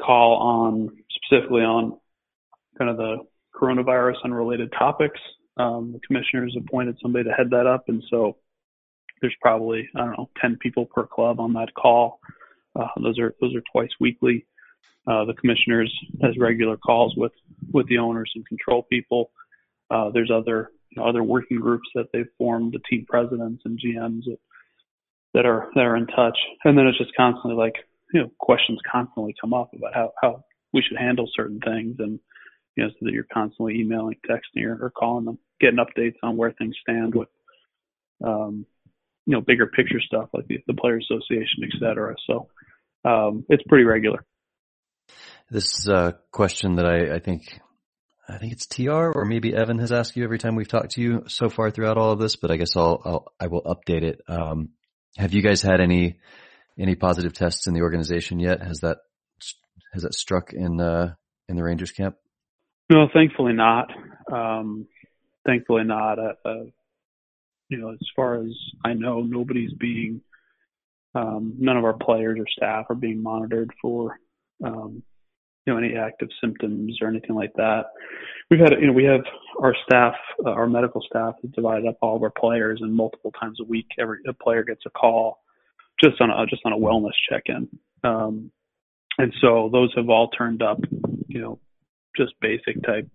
call 0.00 0.36
on 0.36 0.96
specifically 1.10 1.62
on 1.62 1.98
kind 2.78 2.90
of 2.90 2.96
the 2.96 3.16
coronavirus 3.54 4.16
and 4.24 4.34
related 4.34 4.72
topics. 4.78 5.20
Um, 5.56 5.92
the 5.92 6.00
commissioners 6.06 6.56
appointed 6.58 6.96
somebody 7.02 7.24
to 7.24 7.32
head 7.32 7.50
that 7.50 7.66
up, 7.66 7.84
and 7.88 8.02
so 8.10 8.36
there's 9.20 9.34
probably 9.40 9.88
I 9.94 10.00
don't 10.00 10.12
know 10.12 10.30
10 10.40 10.58
people 10.60 10.86
per 10.86 11.06
club 11.06 11.40
on 11.40 11.52
that 11.54 11.74
call. 11.74 12.20
Uh, 12.78 12.86
those 13.02 13.18
are 13.18 13.34
those 13.40 13.54
are 13.54 13.62
twice 13.72 13.90
weekly. 14.00 14.46
Uh, 15.06 15.24
the 15.24 15.34
commissioners 15.34 15.92
has 16.22 16.36
regular 16.38 16.76
calls 16.76 17.14
with 17.16 17.32
with 17.72 17.88
the 17.88 17.98
owners 17.98 18.30
and 18.34 18.46
control 18.46 18.84
people. 18.90 19.30
Uh, 19.90 20.10
there's 20.10 20.30
other 20.30 20.70
you 20.90 21.00
know, 21.00 21.08
other 21.08 21.22
working 21.22 21.58
groups 21.58 21.88
that 21.94 22.06
they've 22.12 22.28
formed, 22.38 22.72
the 22.72 22.80
team 22.88 23.06
presidents 23.08 23.62
and 23.64 23.78
GMs 23.78 24.24
that, 24.24 24.38
that 25.34 25.46
are 25.46 25.68
that 25.74 25.84
are 25.84 25.96
in 25.96 26.06
touch. 26.06 26.38
And 26.64 26.76
then 26.76 26.86
it's 26.86 26.98
just 26.98 27.14
constantly 27.16 27.56
like 27.56 27.74
you 28.12 28.20
know 28.20 28.30
questions 28.38 28.78
constantly 28.90 29.34
come 29.40 29.54
up 29.54 29.70
about 29.74 29.94
how 29.94 30.12
how 30.22 30.44
we 30.72 30.82
should 30.82 30.98
handle 30.98 31.28
certain 31.34 31.60
things 31.60 31.96
and 31.98 32.20
you 32.80 32.86
know 32.86 32.92
so 32.92 33.06
that 33.06 33.12
you're 33.12 33.26
constantly 33.32 33.74
emailing, 33.80 34.16
texting, 34.28 34.64
or, 34.64 34.86
or 34.86 34.90
calling 34.90 35.26
them, 35.26 35.38
getting 35.60 35.78
updates 35.78 36.16
on 36.22 36.36
where 36.36 36.52
things 36.52 36.74
stand 36.82 37.14
with 37.14 37.28
um, 38.24 38.64
you 39.26 39.34
know 39.34 39.40
bigger 39.40 39.66
picture 39.66 40.00
stuff 40.00 40.30
like 40.32 40.46
the, 40.46 40.58
the 40.66 40.74
player 40.74 40.98
association, 40.98 41.62
et 41.64 41.78
cetera. 41.78 42.14
So 42.26 42.48
um, 43.04 43.44
it's 43.48 43.62
pretty 43.68 43.84
regular. 43.84 44.24
This 45.50 45.64
is 45.78 45.88
a 45.88 46.18
question 46.30 46.76
that 46.76 46.86
I, 46.86 47.16
I 47.16 47.18
think 47.18 47.60
I 48.28 48.38
think 48.38 48.52
it's 48.52 48.66
TR 48.66 49.12
or 49.12 49.24
maybe 49.24 49.54
Evan 49.54 49.78
has 49.78 49.92
asked 49.92 50.16
you 50.16 50.24
every 50.24 50.38
time 50.38 50.54
we've 50.54 50.68
talked 50.68 50.92
to 50.92 51.02
you 51.02 51.24
so 51.26 51.48
far 51.48 51.70
throughout 51.70 51.98
all 51.98 52.12
of 52.12 52.18
this, 52.18 52.36
but 52.36 52.50
I 52.50 52.56
guess 52.56 52.76
I'll, 52.76 53.02
I'll 53.04 53.32
I 53.38 53.48
will 53.48 53.62
update 53.62 54.04
it. 54.04 54.22
Um, 54.26 54.70
have 55.18 55.34
you 55.34 55.42
guys 55.42 55.60
had 55.60 55.80
any 55.80 56.18
any 56.78 56.94
positive 56.94 57.34
tests 57.34 57.66
in 57.66 57.74
the 57.74 57.82
organization 57.82 58.38
yet? 58.38 58.62
Has 58.62 58.80
that 58.80 58.98
has 59.92 60.02
that 60.02 60.14
struck 60.14 60.54
in 60.54 60.80
uh, 60.80 61.14
in 61.48 61.56
the 61.56 61.62
Rangers 61.62 61.90
camp? 61.90 62.16
No, 62.90 63.08
thankfully 63.14 63.52
not. 63.52 63.90
Um, 64.30 64.86
thankfully 65.46 65.84
not. 65.84 66.18
Uh, 66.18 66.32
uh, 66.44 66.64
you 67.68 67.78
know, 67.78 67.92
as 67.92 67.98
far 68.16 68.42
as 68.42 68.50
I 68.84 68.94
know, 68.94 69.20
nobody's 69.20 69.72
being 69.74 70.20
um, 71.14 71.54
none 71.58 71.76
of 71.76 71.84
our 71.84 71.94
players 71.94 72.38
or 72.38 72.46
staff 72.48 72.86
are 72.90 72.96
being 72.96 73.22
monitored 73.22 73.70
for 73.80 74.18
um, 74.64 75.02
you 75.66 75.72
know 75.72 75.78
any 75.78 75.96
active 75.96 76.28
symptoms 76.40 76.98
or 77.00 77.08
anything 77.08 77.36
like 77.36 77.52
that. 77.54 77.86
We've 78.50 78.60
had 78.60 78.72
you 78.80 78.88
know 78.88 78.92
we 78.92 79.04
have 79.04 79.22
our 79.60 79.74
staff, 79.86 80.14
uh, 80.44 80.50
our 80.50 80.66
medical 80.66 81.00
staff, 81.08 81.34
has 81.42 81.50
divided 81.52 81.86
up 81.86 81.98
all 82.02 82.16
of 82.16 82.22
our 82.22 82.32
players, 82.36 82.80
and 82.82 82.92
multiple 82.92 83.32
times 83.40 83.58
a 83.60 83.64
week, 83.64 83.86
every 84.00 84.18
a 84.28 84.32
player 84.32 84.64
gets 84.64 84.82
a 84.86 84.90
call 84.90 85.38
just 86.02 86.20
on 86.20 86.30
a 86.30 86.46
just 86.46 86.62
on 86.64 86.72
a 86.72 86.76
wellness 86.76 87.14
check-in. 87.28 87.68
Um, 88.02 88.50
and 89.18 89.32
so 89.40 89.68
those 89.72 89.92
have 89.96 90.08
all 90.08 90.28
turned 90.28 90.62
up, 90.62 90.78
you 91.28 91.40
know, 91.40 91.58
just 92.16 92.32
basic 92.40 92.82
type 92.84 93.08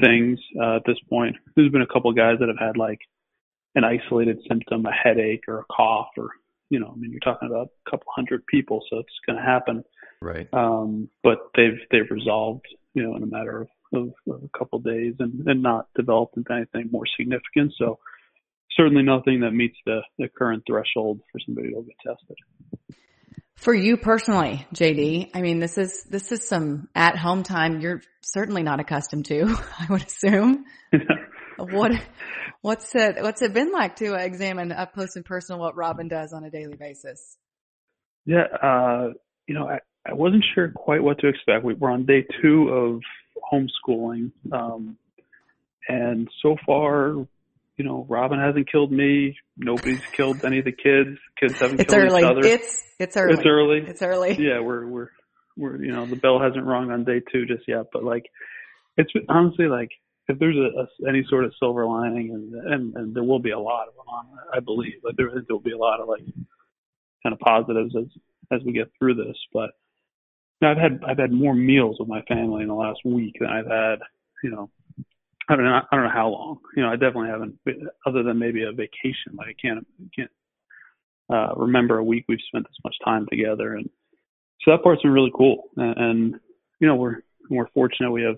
things 0.00 0.38
uh, 0.60 0.76
at 0.76 0.82
this 0.86 0.98
point. 1.08 1.36
There's 1.56 1.70
been 1.70 1.82
a 1.82 1.86
couple 1.86 2.10
of 2.10 2.16
guys 2.16 2.36
that 2.40 2.48
have 2.48 2.58
had 2.58 2.76
like 2.76 3.00
an 3.74 3.84
isolated 3.84 4.38
symptom, 4.48 4.86
a 4.86 4.92
headache 4.92 5.44
or 5.48 5.60
a 5.60 5.64
cough, 5.70 6.08
or 6.16 6.30
you 6.70 6.78
know, 6.78 6.92
I 6.94 6.98
mean, 6.98 7.10
you're 7.10 7.20
talking 7.20 7.48
about 7.48 7.68
a 7.86 7.90
couple 7.90 8.06
hundred 8.14 8.46
people, 8.46 8.82
so 8.90 8.98
it's 8.98 9.08
going 9.26 9.38
to 9.38 9.42
happen. 9.42 9.84
Right. 10.20 10.48
Um, 10.52 11.08
but 11.22 11.38
they've 11.56 11.78
they've 11.90 12.10
resolved, 12.10 12.66
you 12.94 13.02
know, 13.02 13.16
in 13.16 13.22
a 13.22 13.26
matter 13.26 13.62
of, 13.62 13.68
of, 13.94 14.12
of 14.28 14.42
a 14.42 14.58
couple 14.58 14.78
of 14.78 14.84
days, 14.84 15.14
and, 15.18 15.46
and 15.46 15.62
not 15.62 15.88
developed 15.96 16.36
into 16.36 16.52
anything 16.52 16.90
more 16.92 17.06
significant. 17.16 17.72
So 17.78 17.98
certainly 18.76 19.02
nothing 19.02 19.40
that 19.40 19.52
meets 19.52 19.76
the 19.86 20.00
the 20.18 20.28
current 20.28 20.64
threshold 20.66 21.20
for 21.32 21.40
somebody 21.44 21.70
to 21.70 21.82
get 21.82 21.96
tested. 22.06 22.36
For 23.58 23.74
you 23.74 23.96
personally, 23.96 24.64
JD, 24.72 25.30
I 25.34 25.42
mean, 25.42 25.58
this 25.58 25.78
is 25.78 26.04
this 26.04 26.30
is 26.30 26.46
some 26.46 26.88
at 26.94 27.16
home 27.16 27.42
time 27.42 27.80
you're 27.80 28.02
certainly 28.22 28.62
not 28.62 28.78
accustomed 28.78 29.24
to. 29.26 29.56
I 29.80 29.86
would 29.90 30.02
assume. 30.02 30.64
what 31.56 31.90
what's 32.60 32.94
it 32.94 33.20
what's 33.20 33.42
it 33.42 33.52
been 33.52 33.72
like 33.72 33.96
to 33.96 34.14
examine 34.14 34.70
up 34.70 34.94
close 34.94 35.16
and 35.16 35.24
personal 35.24 35.60
what 35.60 35.76
Robin 35.76 36.06
does 36.06 36.32
on 36.32 36.44
a 36.44 36.50
daily 36.50 36.76
basis? 36.76 37.36
Yeah, 38.26 38.44
uh, 38.62 39.08
you 39.48 39.54
know, 39.54 39.68
I, 39.68 39.80
I 40.06 40.12
wasn't 40.12 40.44
sure 40.54 40.70
quite 40.70 41.02
what 41.02 41.18
to 41.18 41.26
expect. 41.26 41.64
We 41.64 41.74
were 41.74 41.90
on 41.90 42.06
day 42.06 42.26
two 42.40 42.68
of 42.68 43.00
homeschooling, 43.52 44.30
um, 44.52 44.96
and 45.88 46.28
so 46.42 46.56
far, 46.64 47.26
you 47.78 47.84
know, 47.84 48.04
Robin 48.08 48.38
hasn't 48.40 48.70
killed 48.70 48.92
me. 48.92 49.36
Nobody's 49.56 50.04
killed 50.12 50.44
any 50.44 50.58
of 50.58 50.64
the 50.64 50.72
kids. 50.72 51.18
Kids 51.38 51.58
haven't 51.58 51.80
it's 51.80 51.94
killed 51.94 52.10
early. 52.10 52.22
each 52.22 52.30
other. 52.30 52.40
It's 52.44 52.84
it's 52.98 53.16
early. 53.16 53.34
It's 53.34 53.46
early. 53.46 53.78
It's 53.86 54.02
early. 54.02 54.36
Yeah, 54.38 54.60
we're 54.60 54.86
we're 54.86 55.08
we're 55.56 55.82
you 55.82 55.92
know 55.92 56.04
the 56.04 56.16
bell 56.16 56.40
hasn't 56.40 56.66
rung 56.66 56.90
on 56.90 57.04
day 57.04 57.22
two 57.32 57.46
just 57.46 57.62
yet, 57.68 57.86
but 57.92 58.02
like 58.02 58.24
it's 58.96 59.12
honestly 59.28 59.66
like 59.66 59.90
if 60.26 60.38
there's 60.38 60.56
a, 60.56 60.80
a 60.80 61.08
any 61.08 61.24
sort 61.30 61.44
of 61.44 61.54
silver 61.58 61.86
lining 61.86 62.30
and, 62.32 62.52
and 62.52 62.96
and 62.96 63.14
there 63.14 63.22
will 63.22 63.38
be 63.38 63.52
a 63.52 63.58
lot 63.58 63.88
of 63.88 63.94
them 63.94 64.08
on 64.08 64.26
I 64.52 64.60
believe, 64.60 65.00
but 65.02 65.16
there 65.16 65.30
there'll 65.46 65.62
be 65.62 65.72
a 65.72 65.78
lot 65.78 66.00
of 66.00 66.08
like 66.08 66.24
kind 67.22 67.32
of 67.32 67.38
positives 67.38 67.94
as 67.96 68.06
as 68.50 68.60
we 68.64 68.72
get 68.72 68.90
through 68.98 69.14
this. 69.14 69.36
But 69.52 69.70
now 70.60 70.72
I've 70.72 70.78
had 70.78 71.00
I've 71.06 71.18
had 71.18 71.32
more 71.32 71.54
meals 71.54 71.98
with 72.00 72.08
my 72.08 72.22
family 72.22 72.62
in 72.62 72.68
the 72.68 72.74
last 72.74 73.00
week 73.04 73.36
than 73.38 73.48
I've 73.48 73.66
had, 73.66 74.00
you 74.42 74.50
know, 74.50 74.70
I 75.48 75.56
don't 75.56 75.64
know 75.64 75.80
I 75.90 75.96
don't 75.96 76.04
know 76.04 76.12
how 76.12 76.28
long. 76.28 76.58
You 76.76 76.82
know, 76.82 76.90
I 76.90 76.96
definitely 76.96 77.28
haven't 77.28 77.58
other 78.06 78.22
than 78.22 78.38
maybe 78.38 78.64
a 78.64 78.72
vacation. 78.72 79.34
Like 79.36 79.48
I 79.48 79.54
can't 79.60 79.86
can't 80.14 80.30
uh 81.32 81.54
remember 81.56 81.98
a 81.98 82.04
week 82.04 82.24
we've 82.28 82.38
spent 82.48 82.64
this 82.64 82.84
much 82.84 82.96
time 83.04 83.26
together 83.30 83.74
and 83.74 83.88
so 84.62 84.72
that 84.72 84.82
part's 84.82 85.02
been 85.02 85.12
really 85.12 85.32
cool. 85.36 85.64
And, 85.76 85.96
and 85.96 86.34
you 86.80 86.88
know, 86.88 86.96
we're 86.96 87.22
we're 87.50 87.68
fortunate 87.68 88.10
we 88.10 88.22
have 88.22 88.36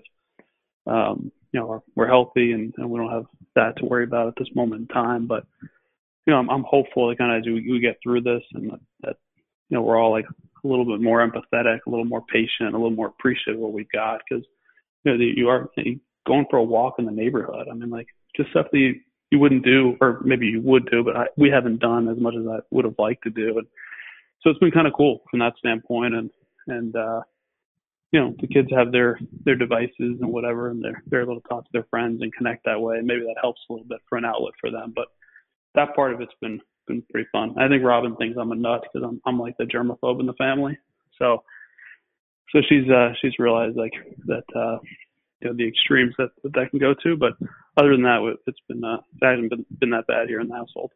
um 0.87 1.31
you 1.53 1.59
know, 1.59 1.83
we're, 1.95 2.07
healthy 2.07 2.53
and, 2.53 2.73
and 2.77 2.89
we 2.89 2.97
don't 2.97 3.11
have 3.11 3.25
that 3.55 3.75
to 3.77 3.85
worry 3.85 4.05
about 4.05 4.29
at 4.29 4.35
this 4.37 4.47
moment 4.55 4.81
in 4.81 4.87
time. 4.87 5.27
But 5.27 5.45
you 6.25 6.31
know, 6.31 6.37
I'm, 6.37 6.49
I'm 6.49 6.63
hopeful 6.63 7.09
that 7.09 7.17
kind 7.17 7.33
of 7.33 7.39
as 7.39 7.45
we, 7.45 7.69
we 7.69 7.79
get 7.79 7.97
through 8.01 8.21
this 8.21 8.41
and 8.53 8.71
that, 9.01 9.17
you 9.69 9.77
know 9.77 9.81
we're 9.81 9.99
all 9.99 10.11
like 10.11 10.25
a 10.63 10.67
little 10.67 10.85
bit 10.85 11.01
more 11.01 11.25
empathetic, 11.25 11.79
a 11.85 11.89
little 11.89 12.05
more 12.05 12.23
patient, 12.31 12.73
a 12.73 12.77
little 12.77 12.91
more 12.91 13.07
appreciative 13.07 13.55
of 13.55 13.61
what 13.61 13.73
we've 13.73 13.91
got 13.93 14.21
because 14.29 14.45
you 15.03 15.11
know 15.11 15.17
you 15.17 15.49
are 15.49 15.69
going 16.27 16.45
for 16.49 16.57
a 16.57 16.63
walk 16.63 16.95
in 16.99 17.05
the 17.05 17.11
neighborhood. 17.11 17.67
I 17.69 17.73
mean, 17.73 17.89
like 17.89 18.07
just 18.35 18.51
stuff 18.51 18.67
that 18.71 18.77
you, 18.77 18.95
you 19.31 19.39
wouldn't 19.39 19.65
do, 19.65 19.97
or 20.01 20.21
maybe 20.23 20.47
you 20.47 20.61
would 20.61 20.89
do, 20.89 21.03
but 21.03 21.15
I, 21.15 21.25
we 21.37 21.49
haven't 21.49 21.79
done 21.79 22.07
as 22.09 22.17
much 22.17 22.35
as 22.39 22.45
I 22.47 22.59
would 22.71 22.85
have 22.85 22.95
liked 22.99 23.23
to 23.23 23.29
do. 23.29 23.57
And 23.57 23.67
so 24.41 24.49
it's 24.49 24.59
been 24.59 24.71
kind 24.71 24.87
of 24.87 24.93
cool 24.93 25.21
from 25.29 25.39
that 25.39 25.53
standpoint. 25.57 26.15
And 26.15 26.29
and 26.67 26.95
uh, 26.95 27.21
you 28.11 28.19
know 28.19 28.35
the 28.39 28.47
kids 28.47 28.69
have 28.75 28.91
their 28.91 29.19
their 29.45 29.55
devices 29.55 29.93
and 30.21 30.31
whatever, 30.31 30.69
and 30.69 30.83
they're 30.83 31.01
they're 31.07 31.23
able 31.23 31.39
to 31.39 31.47
talk 31.47 31.63
to 31.63 31.69
their 31.73 31.87
friends 31.89 32.21
and 32.21 32.33
connect 32.33 32.65
that 32.65 32.79
way. 32.79 32.97
And 32.97 33.07
Maybe 33.07 33.21
that 33.21 33.41
helps 33.41 33.61
a 33.69 33.73
little 33.73 33.87
bit 33.87 33.99
for 34.09 34.17
an 34.17 34.25
outlet 34.25 34.53
for 34.59 34.69
them. 34.69 34.93
But 34.95 35.07
that 35.75 35.95
part 35.95 36.13
of 36.13 36.21
it's 36.21 36.33
been 36.41 36.59
been 36.87 37.03
pretty 37.11 37.29
fun. 37.31 37.55
I 37.57 37.67
think 37.67 37.83
Robin 37.83 38.15
thinks 38.15 38.37
I'm 38.39 38.51
a 38.51 38.55
nut 38.55 38.83
because 38.83 39.07
I'm 39.07 39.21
I'm 39.25 39.39
like 39.39 39.55
the 39.57 39.65
germaphobe 39.65 40.19
in 40.19 40.25
the 40.25 40.33
family. 40.33 40.77
So 41.17 41.43
so 42.51 42.59
she's 42.67 42.89
uh 42.89 43.13
she's 43.21 43.39
realized 43.39 43.77
like 43.77 43.93
that 44.25 44.43
uh 44.55 44.77
you 45.41 45.49
know 45.49 45.55
the 45.55 45.67
extremes 45.67 46.13
that 46.17 46.29
that, 46.43 46.53
that 46.53 46.69
can 46.69 46.79
go 46.79 46.93
to. 47.03 47.17
But 47.17 47.33
other 47.77 47.91
than 47.91 48.03
that, 48.03 48.35
it's 48.47 48.59
been 48.67 48.83
uh 48.83 48.97
it 49.21 49.25
hasn't 49.25 49.49
been 49.49 49.65
been 49.79 49.91
that 49.91 50.07
bad 50.07 50.27
here 50.27 50.39
in 50.39 50.47
the 50.47 50.55
household. 50.55 50.91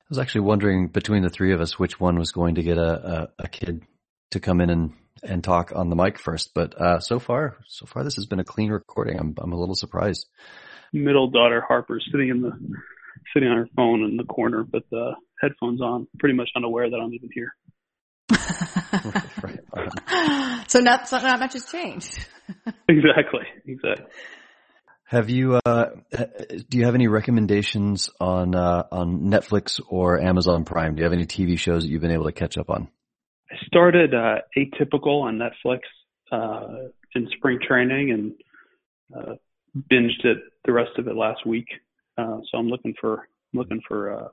I 0.00 0.06
was 0.10 0.18
actually 0.18 0.42
wondering 0.42 0.88
between 0.88 1.22
the 1.22 1.28
three 1.28 1.52
of 1.52 1.60
us 1.60 1.78
which 1.78 2.00
one 2.00 2.18
was 2.18 2.32
going 2.32 2.54
to 2.54 2.62
get 2.62 2.78
a, 2.78 3.28
a, 3.38 3.44
a 3.44 3.48
kid 3.48 3.82
to 4.30 4.40
come 4.40 4.62
in 4.62 4.70
and, 4.70 4.92
and 5.22 5.44
talk 5.44 5.70
on 5.74 5.90
the 5.90 5.96
mic 5.96 6.18
first. 6.18 6.54
But 6.54 6.80
uh, 6.80 7.00
so 7.00 7.18
far, 7.18 7.58
so 7.66 7.84
far 7.84 8.04
this 8.04 8.16
has 8.16 8.24
been 8.24 8.40
a 8.40 8.44
clean 8.44 8.70
recording. 8.70 9.18
I'm 9.18 9.34
I'm 9.38 9.52
a 9.52 9.58
little 9.58 9.74
surprised. 9.74 10.26
Middle 10.92 11.30
daughter 11.30 11.60
Harper 11.60 12.00
sitting 12.10 12.30
in 12.30 12.40
the 12.40 12.52
sitting 13.34 13.48
on 13.48 13.58
her 13.58 13.68
phone 13.76 14.02
in 14.04 14.16
the 14.16 14.24
corner 14.24 14.64
with 14.72 14.84
the 14.90 15.12
headphones 15.40 15.80
on, 15.80 16.06
pretty 16.18 16.34
much 16.34 16.48
unaware 16.56 16.88
that 16.88 16.96
I'm 16.96 17.12
even 17.12 17.28
here. 17.32 17.54
right. 19.72 20.64
So 20.68 20.80
not 20.80 21.08
so 21.08 21.18
not 21.18 21.40
much 21.40 21.54
has 21.54 21.70
changed. 21.70 22.18
exactly. 22.88 23.44
Exactly. 23.66 24.06
Have 25.04 25.30
you 25.30 25.58
uh, 25.64 25.86
do 26.68 26.76
you 26.76 26.84
have 26.84 26.94
any 26.94 27.08
recommendations 27.08 28.10
on 28.20 28.54
uh, 28.54 28.84
on 28.92 29.20
Netflix 29.22 29.80
or 29.88 30.20
Amazon 30.20 30.64
Prime? 30.64 30.94
Do 30.94 31.00
you 31.00 31.04
have 31.04 31.14
any 31.14 31.24
TV 31.24 31.58
shows 31.58 31.82
that 31.82 31.88
you've 31.88 32.02
been 32.02 32.12
able 32.12 32.26
to 32.26 32.32
catch 32.32 32.58
up 32.58 32.68
on? 32.68 32.88
I 33.50 33.54
started 33.66 34.12
uh, 34.14 34.40
Atypical 34.56 35.22
on 35.22 35.38
Netflix 35.38 35.80
uh, 36.30 36.88
in 37.14 37.28
spring 37.36 37.58
training 37.66 38.10
and 38.10 38.32
uh, 39.16 39.34
binged 39.90 40.24
it 40.24 40.38
the 40.66 40.72
rest 40.72 40.90
of 40.98 41.08
it 41.08 41.16
last 41.16 41.46
week. 41.46 41.68
Uh, 42.18 42.40
so 42.50 42.58
I'm 42.58 42.68
looking 42.68 42.94
for 43.00 43.28
looking 43.54 43.80
for 43.88 44.12
uh, 44.12 44.28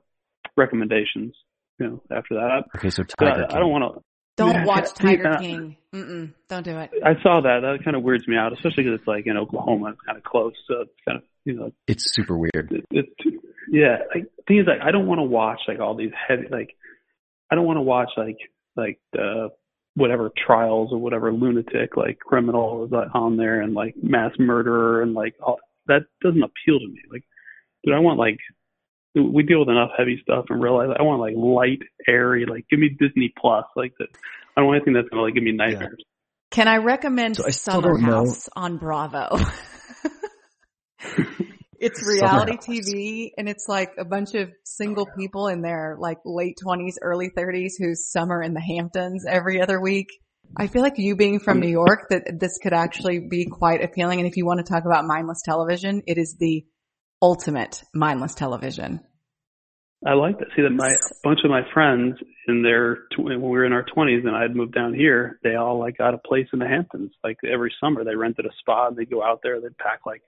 recommendations. 0.56 1.34
You 1.78 1.86
know, 1.86 2.02
after 2.10 2.34
that. 2.34 2.64
Okay, 2.76 2.90
so 2.90 3.02
Tiger 3.02 3.46
I, 3.50 3.56
I 3.56 3.58
don't 3.58 3.70
want 3.70 3.94
to. 3.94 4.02
Don't 4.36 4.54
yeah, 4.54 4.64
watch 4.66 4.92
Tiger 4.94 5.30
yeah, 5.32 5.38
King. 5.38 5.76
Mm-mm, 5.94 6.32
don't 6.48 6.62
do 6.62 6.76
it. 6.78 6.90
I 7.04 7.14
saw 7.22 7.40
that. 7.40 7.60
That 7.62 7.78
kind 7.82 7.96
of 7.96 8.02
weirds 8.02 8.28
me 8.28 8.36
out, 8.36 8.52
especially 8.52 8.84
because 8.84 8.98
it's 8.98 9.08
like 9.08 9.26
in 9.26 9.36
Oklahoma. 9.36 9.90
It's 9.90 10.00
kind 10.02 10.18
of 10.18 10.24
close, 10.24 10.52
so 10.68 10.82
it's 10.82 10.92
kind 11.06 11.18
of 11.18 11.24
you 11.44 11.54
know. 11.54 11.72
It's 11.86 12.14
super 12.14 12.36
weird. 12.36 12.70
It, 12.70 12.84
it, 12.90 13.06
yeah, 13.70 13.98
like, 14.14 14.26
thing 14.46 14.58
is, 14.58 14.66
like, 14.66 14.86
I 14.86 14.90
don't 14.90 15.06
want 15.06 15.20
to 15.20 15.24
watch 15.24 15.60
like 15.66 15.80
all 15.80 15.96
these 15.96 16.12
heavy 16.28 16.48
like. 16.50 16.76
I 17.50 17.54
don't 17.54 17.64
want 17.64 17.78
to 17.78 17.82
watch 17.82 18.10
like 18.16 18.38
like 18.76 18.98
the 19.12 19.48
whatever 19.94 20.30
trials 20.46 20.90
or 20.92 20.98
whatever 20.98 21.32
lunatic 21.32 21.96
like 21.96 22.18
criminal 22.18 22.84
is 22.84 22.92
on 23.14 23.38
there 23.38 23.62
and 23.62 23.72
like 23.72 23.94
mass 24.02 24.32
murderer 24.38 25.00
and 25.00 25.14
like 25.14 25.34
all, 25.42 25.58
that 25.86 26.02
doesn't 26.22 26.42
appeal 26.42 26.78
to 26.78 26.86
me. 26.86 27.00
Like, 27.10 27.24
dude, 27.82 27.94
I 27.94 28.00
want 28.00 28.18
like 28.18 28.38
we 29.22 29.42
deal 29.42 29.60
with 29.60 29.68
enough 29.68 29.90
heavy 29.96 30.20
stuff 30.22 30.46
and 30.50 30.62
realize. 30.62 30.88
I 30.98 31.02
want 31.02 31.20
like 31.20 31.34
light, 31.36 31.80
airy, 32.08 32.46
like 32.46 32.66
give 32.70 32.78
me 32.78 32.90
Disney 32.90 33.32
Plus. 33.38 33.64
Like 33.74 33.92
that. 33.98 34.08
I 34.56 34.60
don't 34.60 34.68
want 34.68 34.76
anything 34.76 34.94
that's 34.94 35.08
gonna 35.08 35.22
like 35.22 35.34
give 35.34 35.42
me 35.42 35.52
nightmares. 35.52 35.96
Yeah. 35.98 36.04
Can 36.50 36.68
I 36.68 36.76
recommend 36.76 37.36
so 37.36 37.46
I 37.46 37.50
Summer 37.50 37.98
House 37.98 38.48
on 38.54 38.78
Bravo? 38.78 39.28
it's 41.78 42.06
reality 42.06 42.56
TV 42.56 43.30
and 43.36 43.48
it's 43.48 43.66
like 43.68 43.90
a 43.98 44.04
bunch 44.04 44.34
of 44.34 44.50
single 44.64 45.06
people 45.18 45.48
in 45.48 45.62
their 45.62 45.96
like 45.98 46.18
late 46.24 46.56
twenties, 46.62 46.98
early 47.02 47.30
thirties 47.34 47.76
who 47.78 47.94
summer 47.94 48.42
in 48.42 48.54
the 48.54 48.60
Hamptons 48.60 49.24
every 49.28 49.60
other 49.60 49.80
week. 49.80 50.08
I 50.56 50.68
feel 50.68 50.82
like 50.82 50.98
you 50.98 51.16
being 51.16 51.40
from 51.40 51.60
New 51.60 51.68
York 51.68 52.08
that 52.10 52.38
this 52.38 52.58
could 52.62 52.72
actually 52.72 53.18
be 53.18 53.46
quite 53.46 53.82
appealing. 53.82 54.20
And 54.20 54.28
if 54.28 54.36
you 54.36 54.46
want 54.46 54.64
to 54.64 54.72
talk 54.72 54.84
about 54.84 55.04
mindless 55.04 55.42
television, 55.44 56.02
it 56.06 56.18
is 56.18 56.36
the 56.38 56.64
ultimate 57.20 57.82
mindless 57.94 58.34
television. 58.34 59.00
I 60.04 60.12
like 60.12 60.38
that. 60.38 60.48
See 60.54 60.62
that 60.62 60.70
my 60.70 60.88
a 60.88 61.14
bunch 61.24 61.40
of 61.44 61.50
my 61.50 61.62
friends 61.72 62.16
in 62.48 62.62
their 62.62 63.04
when 63.16 63.40
we 63.40 63.48
were 63.48 63.64
in 63.64 63.72
our 63.72 63.84
twenties 63.84 64.24
and 64.24 64.36
I'd 64.36 64.54
moved 64.54 64.74
down 64.74 64.94
here, 64.94 65.38
they 65.42 65.54
all 65.54 65.78
like 65.78 65.96
got 65.96 66.14
a 66.14 66.18
place 66.18 66.46
in 66.52 66.58
the 66.58 66.68
Hamptons. 66.68 67.12
Like 67.24 67.38
every 67.50 67.72
summer, 67.80 68.04
they 68.04 68.14
rented 68.14 68.46
a 68.46 68.50
spot 68.60 68.88
and 68.88 68.96
they'd 68.96 69.10
go 69.10 69.22
out 69.22 69.40
there. 69.42 69.60
They'd 69.60 69.76
pack 69.78 70.00
like, 70.04 70.22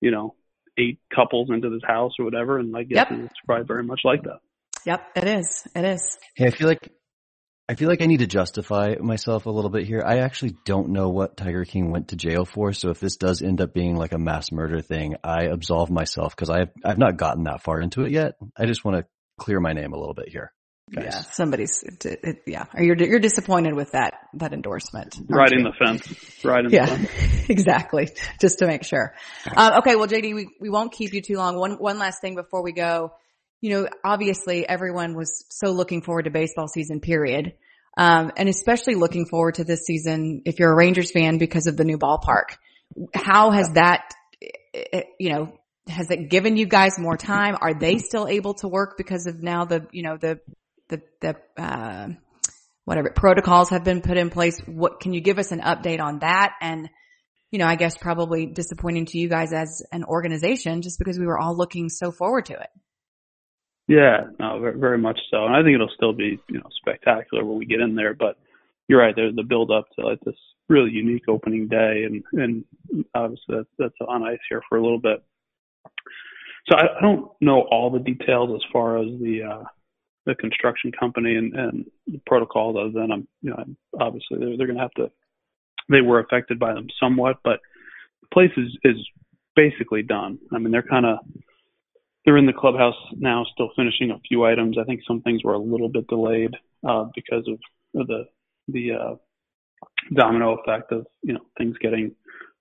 you 0.00 0.10
know, 0.10 0.34
eight 0.78 0.98
couples 1.14 1.50
into 1.50 1.68
this 1.68 1.82
house 1.86 2.12
or 2.18 2.24
whatever. 2.24 2.58
And 2.58 2.74
I 2.76 2.84
guess 2.84 3.06
yep. 3.10 3.20
it's 3.20 3.34
probably 3.44 3.66
very 3.66 3.82
much 3.82 4.00
like 4.04 4.22
that. 4.22 4.40
Yep, 4.86 5.10
it 5.16 5.24
is. 5.24 5.66
It 5.74 5.84
is. 5.84 6.18
Yeah, 6.38 6.46
I 6.46 6.50
feel 6.50 6.68
like 6.68 6.90
I 7.68 7.74
feel 7.74 7.88
like 7.88 8.00
I 8.00 8.06
need 8.06 8.20
to 8.20 8.28
justify 8.28 8.94
myself 9.00 9.46
a 9.46 9.50
little 9.50 9.70
bit 9.70 9.86
here. 9.86 10.02
I 10.06 10.18
actually 10.18 10.54
don't 10.64 10.90
know 10.90 11.08
what 11.08 11.36
Tiger 11.36 11.64
King 11.64 11.90
went 11.90 12.08
to 12.08 12.16
jail 12.16 12.44
for. 12.44 12.72
So 12.72 12.90
if 12.90 13.00
this 13.00 13.16
does 13.16 13.42
end 13.42 13.60
up 13.60 13.74
being 13.74 13.96
like 13.96 14.12
a 14.12 14.18
mass 14.18 14.52
murder 14.52 14.80
thing, 14.80 15.16
I 15.24 15.46
absolve 15.46 15.90
myself 15.90 16.36
because 16.36 16.48
I've, 16.48 16.70
I've 16.84 16.98
not 16.98 17.16
gotten 17.16 17.44
that 17.44 17.62
far 17.62 17.80
into 17.80 18.02
it 18.02 18.12
yet. 18.12 18.34
I 18.56 18.66
just 18.66 18.84
want 18.84 18.98
to 18.98 19.06
clear 19.38 19.58
my 19.58 19.72
name 19.72 19.92
a 19.92 19.98
little 19.98 20.14
bit 20.14 20.28
here. 20.28 20.52
Guys. 20.94 21.04
Yeah, 21.06 21.20
somebody's, 21.32 21.82
it, 21.82 22.04
it, 22.04 22.42
yeah. 22.46 22.66
You're, 22.78 22.96
you're 22.96 23.18
disappointed 23.18 23.74
with 23.74 23.90
that, 23.90 24.14
that 24.34 24.52
endorsement. 24.52 25.18
Riding 25.28 25.64
the 25.64 25.72
fence. 25.76 26.44
Riding 26.44 26.70
yeah, 26.70 26.86
the 26.86 27.08
fence. 27.08 27.10
exactly. 27.48 28.10
Just 28.40 28.60
to 28.60 28.68
make 28.68 28.84
sure. 28.84 29.12
Um, 29.56 29.78
okay. 29.78 29.96
Well, 29.96 30.06
JD, 30.06 30.36
we, 30.36 30.48
we 30.60 30.70
won't 30.70 30.92
keep 30.92 31.12
you 31.12 31.20
too 31.20 31.38
long. 31.38 31.58
One, 31.58 31.72
one 31.72 31.98
last 31.98 32.20
thing 32.20 32.36
before 32.36 32.62
we 32.62 32.70
go 32.70 33.10
you 33.66 33.72
know, 33.72 33.88
obviously 34.04 34.64
everyone 34.68 35.16
was 35.16 35.44
so 35.48 35.72
looking 35.72 36.00
forward 36.00 36.26
to 36.26 36.30
baseball 36.30 36.68
season 36.68 37.00
period. 37.00 37.54
Um, 37.96 38.30
and 38.36 38.48
especially 38.48 38.94
looking 38.94 39.26
forward 39.26 39.56
to 39.56 39.64
this 39.64 39.80
season 39.86 40.42
if 40.44 40.60
you're 40.60 40.70
a 40.70 40.76
Rangers 40.76 41.10
fan 41.10 41.38
because 41.38 41.66
of 41.66 41.76
the 41.76 41.82
new 41.82 41.98
ballpark. 41.98 42.58
How 43.12 43.50
has 43.50 43.70
that, 43.70 44.14
eh, 44.92 45.02
you 45.18 45.30
know, 45.30 45.58
has 45.88 46.12
it 46.12 46.30
given 46.30 46.56
you 46.56 46.66
guys 46.66 46.96
more 46.96 47.16
time? 47.16 47.56
Are 47.60 47.74
they 47.74 47.98
still 47.98 48.28
able 48.28 48.54
to 48.54 48.68
work 48.68 48.96
because 48.96 49.26
of 49.26 49.42
now 49.42 49.64
the, 49.64 49.88
you 49.90 50.04
know, 50.04 50.16
the, 50.16 50.38
the, 50.88 51.02
the, 51.20 51.34
uh, 51.60 52.10
whatever 52.84 53.10
protocols 53.10 53.70
have 53.70 53.82
been 53.82 54.00
put 54.00 54.16
in 54.16 54.30
place? 54.30 54.60
What 54.66 55.00
can 55.00 55.12
you 55.12 55.20
give 55.20 55.40
us 55.40 55.50
an 55.50 55.60
update 55.60 56.00
on 56.00 56.20
that? 56.20 56.52
And, 56.60 56.88
you 57.50 57.58
know, 57.58 57.66
I 57.66 57.74
guess 57.74 57.98
probably 57.98 58.46
disappointing 58.46 59.06
to 59.06 59.18
you 59.18 59.28
guys 59.28 59.52
as 59.52 59.82
an 59.90 60.04
organization 60.04 60.82
just 60.82 61.00
because 61.00 61.18
we 61.18 61.26
were 61.26 61.38
all 61.38 61.56
looking 61.56 61.88
so 61.88 62.12
forward 62.12 62.44
to 62.44 62.52
it. 62.52 62.68
Yeah, 63.88 64.24
no, 64.40 64.58
very 64.76 64.98
much 64.98 65.20
so. 65.30 65.46
And 65.46 65.54
I 65.54 65.62
think 65.62 65.74
it'll 65.74 65.88
still 65.94 66.12
be, 66.12 66.40
you 66.48 66.58
know, 66.58 66.68
spectacular 66.80 67.44
when 67.44 67.58
we 67.58 67.66
get 67.66 67.80
in 67.80 67.94
there. 67.94 68.14
But 68.14 68.36
you're 68.88 69.00
right, 69.00 69.14
there's 69.14 69.36
the 69.36 69.44
build 69.44 69.70
up 69.70 69.86
to 69.94 70.06
like 70.06 70.20
this 70.20 70.34
really 70.68 70.90
unique 70.90 71.28
opening 71.28 71.68
day, 71.68 72.04
and 72.04 72.24
and 72.32 72.64
obviously 73.14 73.56
that's, 73.56 73.68
that's 73.78 74.08
on 74.08 74.24
ice 74.24 74.38
here 74.48 74.62
for 74.68 74.78
a 74.78 74.82
little 74.82 74.98
bit. 74.98 75.22
So 76.68 76.76
I, 76.76 76.98
I 76.98 77.00
don't 77.00 77.30
know 77.40 77.62
all 77.70 77.90
the 77.90 78.00
details 78.00 78.50
as 78.54 78.70
far 78.72 78.98
as 78.98 79.06
the 79.20 79.42
uh, 79.44 79.64
the 80.24 80.34
construction 80.34 80.90
company 80.98 81.36
and, 81.36 81.54
and 81.54 81.84
the 82.08 82.20
protocols. 82.26 82.76
Other 82.76 82.90
than 82.90 83.12
I'm, 83.12 83.28
you 83.42 83.50
know, 83.50 83.64
obviously 84.00 84.38
they're 84.38 84.56
they're 84.56 84.66
going 84.66 84.78
to 84.78 84.82
have 84.82 84.94
to. 84.94 85.10
They 85.88 86.00
were 86.00 86.18
affected 86.18 86.58
by 86.58 86.74
them 86.74 86.88
somewhat, 87.00 87.36
but 87.44 87.60
the 88.22 88.28
place 88.32 88.50
is 88.56 88.76
is 88.82 88.96
basically 89.54 90.02
done. 90.02 90.40
I 90.52 90.58
mean, 90.58 90.72
they're 90.72 90.82
kind 90.82 91.06
of 91.06 91.18
they're 92.26 92.36
in 92.36 92.46
the 92.46 92.52
clubhouse 92.52 92.96
now, 93.16 93.46
still 93.54 93.70
finishing 93.76 94.10
a 94.10 94.18
few 94.28 94.44
items. 94.44 94.76
I 94.78 94.84
think 94.84 95.00
some 95.06 95.22
things 95.22 95.44
were 95.44 95.54
a 95.54 95.58
little 95.58 95.88
bit 95.88 96.08
delayed 96.08 96.54
uh, 96.86 97.06
because 97.14 97.48
of 97.48 97.58
the 98.06 98.24
the 98.68 98.90
uh, 98.92 99.14
domino 100.12 100.58
effect 100.58 100.90
of 100.92 101.06
you 101.22 101.32
know 101.34 101.40
things 101.56 101.76
getting 101.80 102.16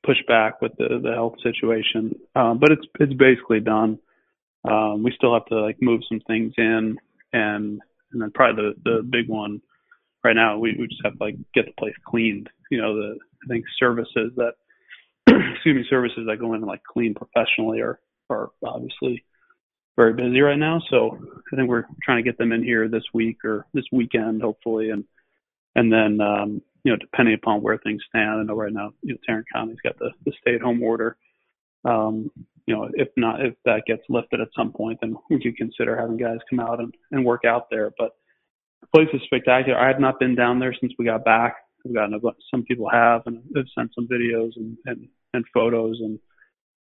pushed 0.05 0.25
back 0.27 0.61
with 0.61 0.71
the 0.77 0.99
the 1.01 1.13
health 1.13 1.33
situation. 1.41 2.13
Uh, 2.35 2.53
but 2.53 2.71
it's 2.71 2.85
it's 2.99 3.13
basically 3.13 3.59
done. 3.59 3.97
Um, 4.69 5.03
we 5.03 5.11
still 5.17 5.33
have 5.33 5.45
to 5.47 5.61
like 5.61 5.77
move 5.81 6.01
some 6.07 6.21
things 6.27 6.53
in, 6.57 6.97
and 7.33 7.81
and 8.11 8.21
then 8.21 8.31
probably 8.33 8.73
the 8.83 8.91
the 8.91 9.03
big 9.03 9.27
one 9.27 9.61
right 10.23 10.35
now 10.35 10.57
we 10.57 10.75
we 10.77 10.87
just 10.87 11.01
have 11.03 11.17
to 11.17 11.23
like 11.23 11.35
get 11.55 11.65
the 11.65 11.73
place 11.79 11.95
cleaned. 12.05 12.49
You 12.69 12.81
know 12.81 12.95
the 12.95 13.17
I 13.43 13.47
think 13.49 13.65
services 13.79 14.31
that 14.37 14.53
excuse 15.27 15.75
me 15.75 15.85
services 15.89 16.25
that 16.27 16.39
go 16.39 16.53
in 16.53 16.61
and 16.61 16.67
like 16.67 16.83
clean 16.83 17.15
professionally 17.15 17.81
are 17.81 17.99
are 18.29 18.49
obviously 18.63 19.23
very 19.95 20.13
busy 20.13 20.41
right 20.41 20.57
now. 20.57 20.81
So 20.89 21.17
I 21.51 21.55
think 21.55 21.69
we're 21.69 21.85
trying 22.03 22.23
to 22.23 22.29
get 22.29 22.37
them 22.37 22.51
in 22.51 22.63
here 22.63 22.87
this 22.87 23.03
week 23.13 23.43
or 23.43 23.65
this 23.73 23.85
weekend, 23.91 24.41
hopefully, 24.41 24.89
and 24.89 25.03
and 25.75 25.91
then 25.91 26.19
um, 26.21 26.61
you 26.83 26.91
know 26.91 26.97
depending 26.97 27.35
upon 27.35 27.61
where 27.61 27.77
things 27.77 28.01
stand. 28.09 28.39
I 28.39 28.43
know 28.43 28.55
right 28.55 28.73
now 28.73 28.93
you 29.01 29.13
know 29.13 29.19
Tarrant 29.25 29.47
County's 29.53 29.77
got 29.83 29.97
the, 29.99 30.11
the 30.25 30.33
stay-at-home 30.41 30.83
order. 30.83 31.17
Um, 31.85 32.31
you 32.65 32.75
know, 32.75 32.89
if 32.93 33.09
not, 33.15 33.45
if 33.45 33.53
that 33.65 33.83
gets 33.85 34.01
lifted 34.09 34.41
at 34.41 34.47
some 34.55 34.71
point, 34.71 34.97
then 35.01 35.15
we 35.29 35.39
could 35.39 35.55
consider 35.55 35.95
having 35.95 36.17
guys 36.17 36.39
come 36.49 36.59
out 36.59 36.79
and, 36.79 36.93
and 37.11 37.23
work 37.23 37.45
out 37.45 37.67
there. 37.69 37.91
But 37.95 38.15
the 38.81 38.87
place 38.87 39.07
is 39.13 39.21
spectacular. 39.25 39.79
I 39.79 39.87
have 39.87 39.99
not 39.99 40.19
been 40.19 40.35
down 40.35 40.59
there 40.59 40.75
since 40.79 40.91
we 40.97 41.05
got 41.05 41.23
back. 41.23 41.57
I've 41.85 41.93
gotten 41.93 42.15
a, 42.15 42.19
some 42.49 42.63
people 42.63 42.89
have, 42.89 43.21
and 43.27 43.43
have 43.55 43.65
sent 43.77 43.91
some 43.93 44.07
videos 44.07 44.53
and 44.55 44.77
and, 44.85 45.07
and 45.33 45.45
photos, 45.53 45.99
and 45.99 46.19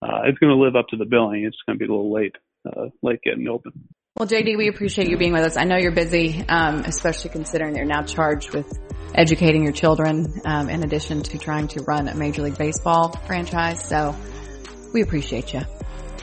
uh, 0.02 0.21
it's 0.26 0.38
going 0.38 0.56
to 0.56 0.63
live 0.63 0.78
up 0.78 0.88
to 0.89 0.97
the 0.97 1.06
billing. 1.06 1.43
It's 1.43 1.58
going 1.65 1.78
to 1.78 1.86
be 1.86 1.91
a 1.91 1.93
little 1.93 2.13
late 2.13 2.36
uh, 2.65 2.89
late 3.02 3.21
getting 3.23 3.47
open. 3.47 3.71
Well, 4.17 4.28
JD, 4.28 4.58
we 4.58 4.67
appreciate 4.67 5.10
you 5.10 5.17
being 5.17 5.34
with 5.34 5.41
us. 5.43 5.58
I 5.58 5.63
know 5.63 5.76
you're 5.78 5.91
busy, 5.91 6.45
um, 6.47 6.82
especially 6.86 7.32
considering 7.32 7.76
you're 7.76 7.86
now 7.86 8.04
charged 8.04 8.54
with 8.54 8.80
educating 9.15 9.63
your 9.63 9.71
children, 9.73 10.41
um, 10.45 10.69
in 10.69 10.84
addition 10.84 11.23
to 11.23 11.38
trying 11.39 11.67
to 11.69 11.84
run 11.84 12.08
a 12.08 12.15
Major 12.15 12.43
League 12.43 12.58
Baseball 12.58 13.12
franchise. 13.26 13.84
So 13.84 14.15
we 14.93 15.02
appreciate 15.02 15.54
you. 15.54 15.62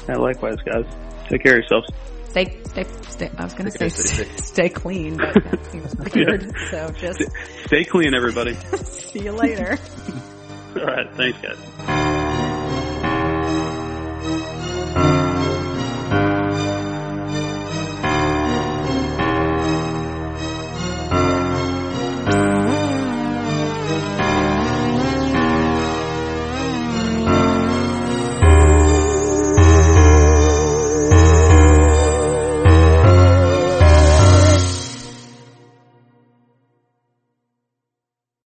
Yeah, 0.09 0.17
likewise, 0.17 0.57
guys. 0.65 0.85
Take 1.29 1.43
care 1.43 1.55
of 1.55 1.59
yourselves. 1.61 1.89
Stay, 2.31 2.61
stay, 2.65 2.85
stay 3.09 3.31
I 3.37 3.43
was 3.45 3.55
going 3.55 3.71
to 3.71 3.77
say 3.77 3.89
stay, 3.89 4.25
stay, 4.37 4.69
clean, 4.69 5.17
but 5.17 5.35
that 5.35 5.65
seems 5.73 5.95
weird. 6.15 6.43
yeah. 6.45 6.71
So 6.71 6.93
just 6.93 7.23
stay 7.67 7.85
clean, 7.85 8.15
everybody. 8.15 8.55
See 8.85 9.25
you 9.25 9.33
later. 9.33 9.77
All 10.77 10.85
right. 10.85 11.13
Thanks, 11.17 11.39
guys. 11.41 12.00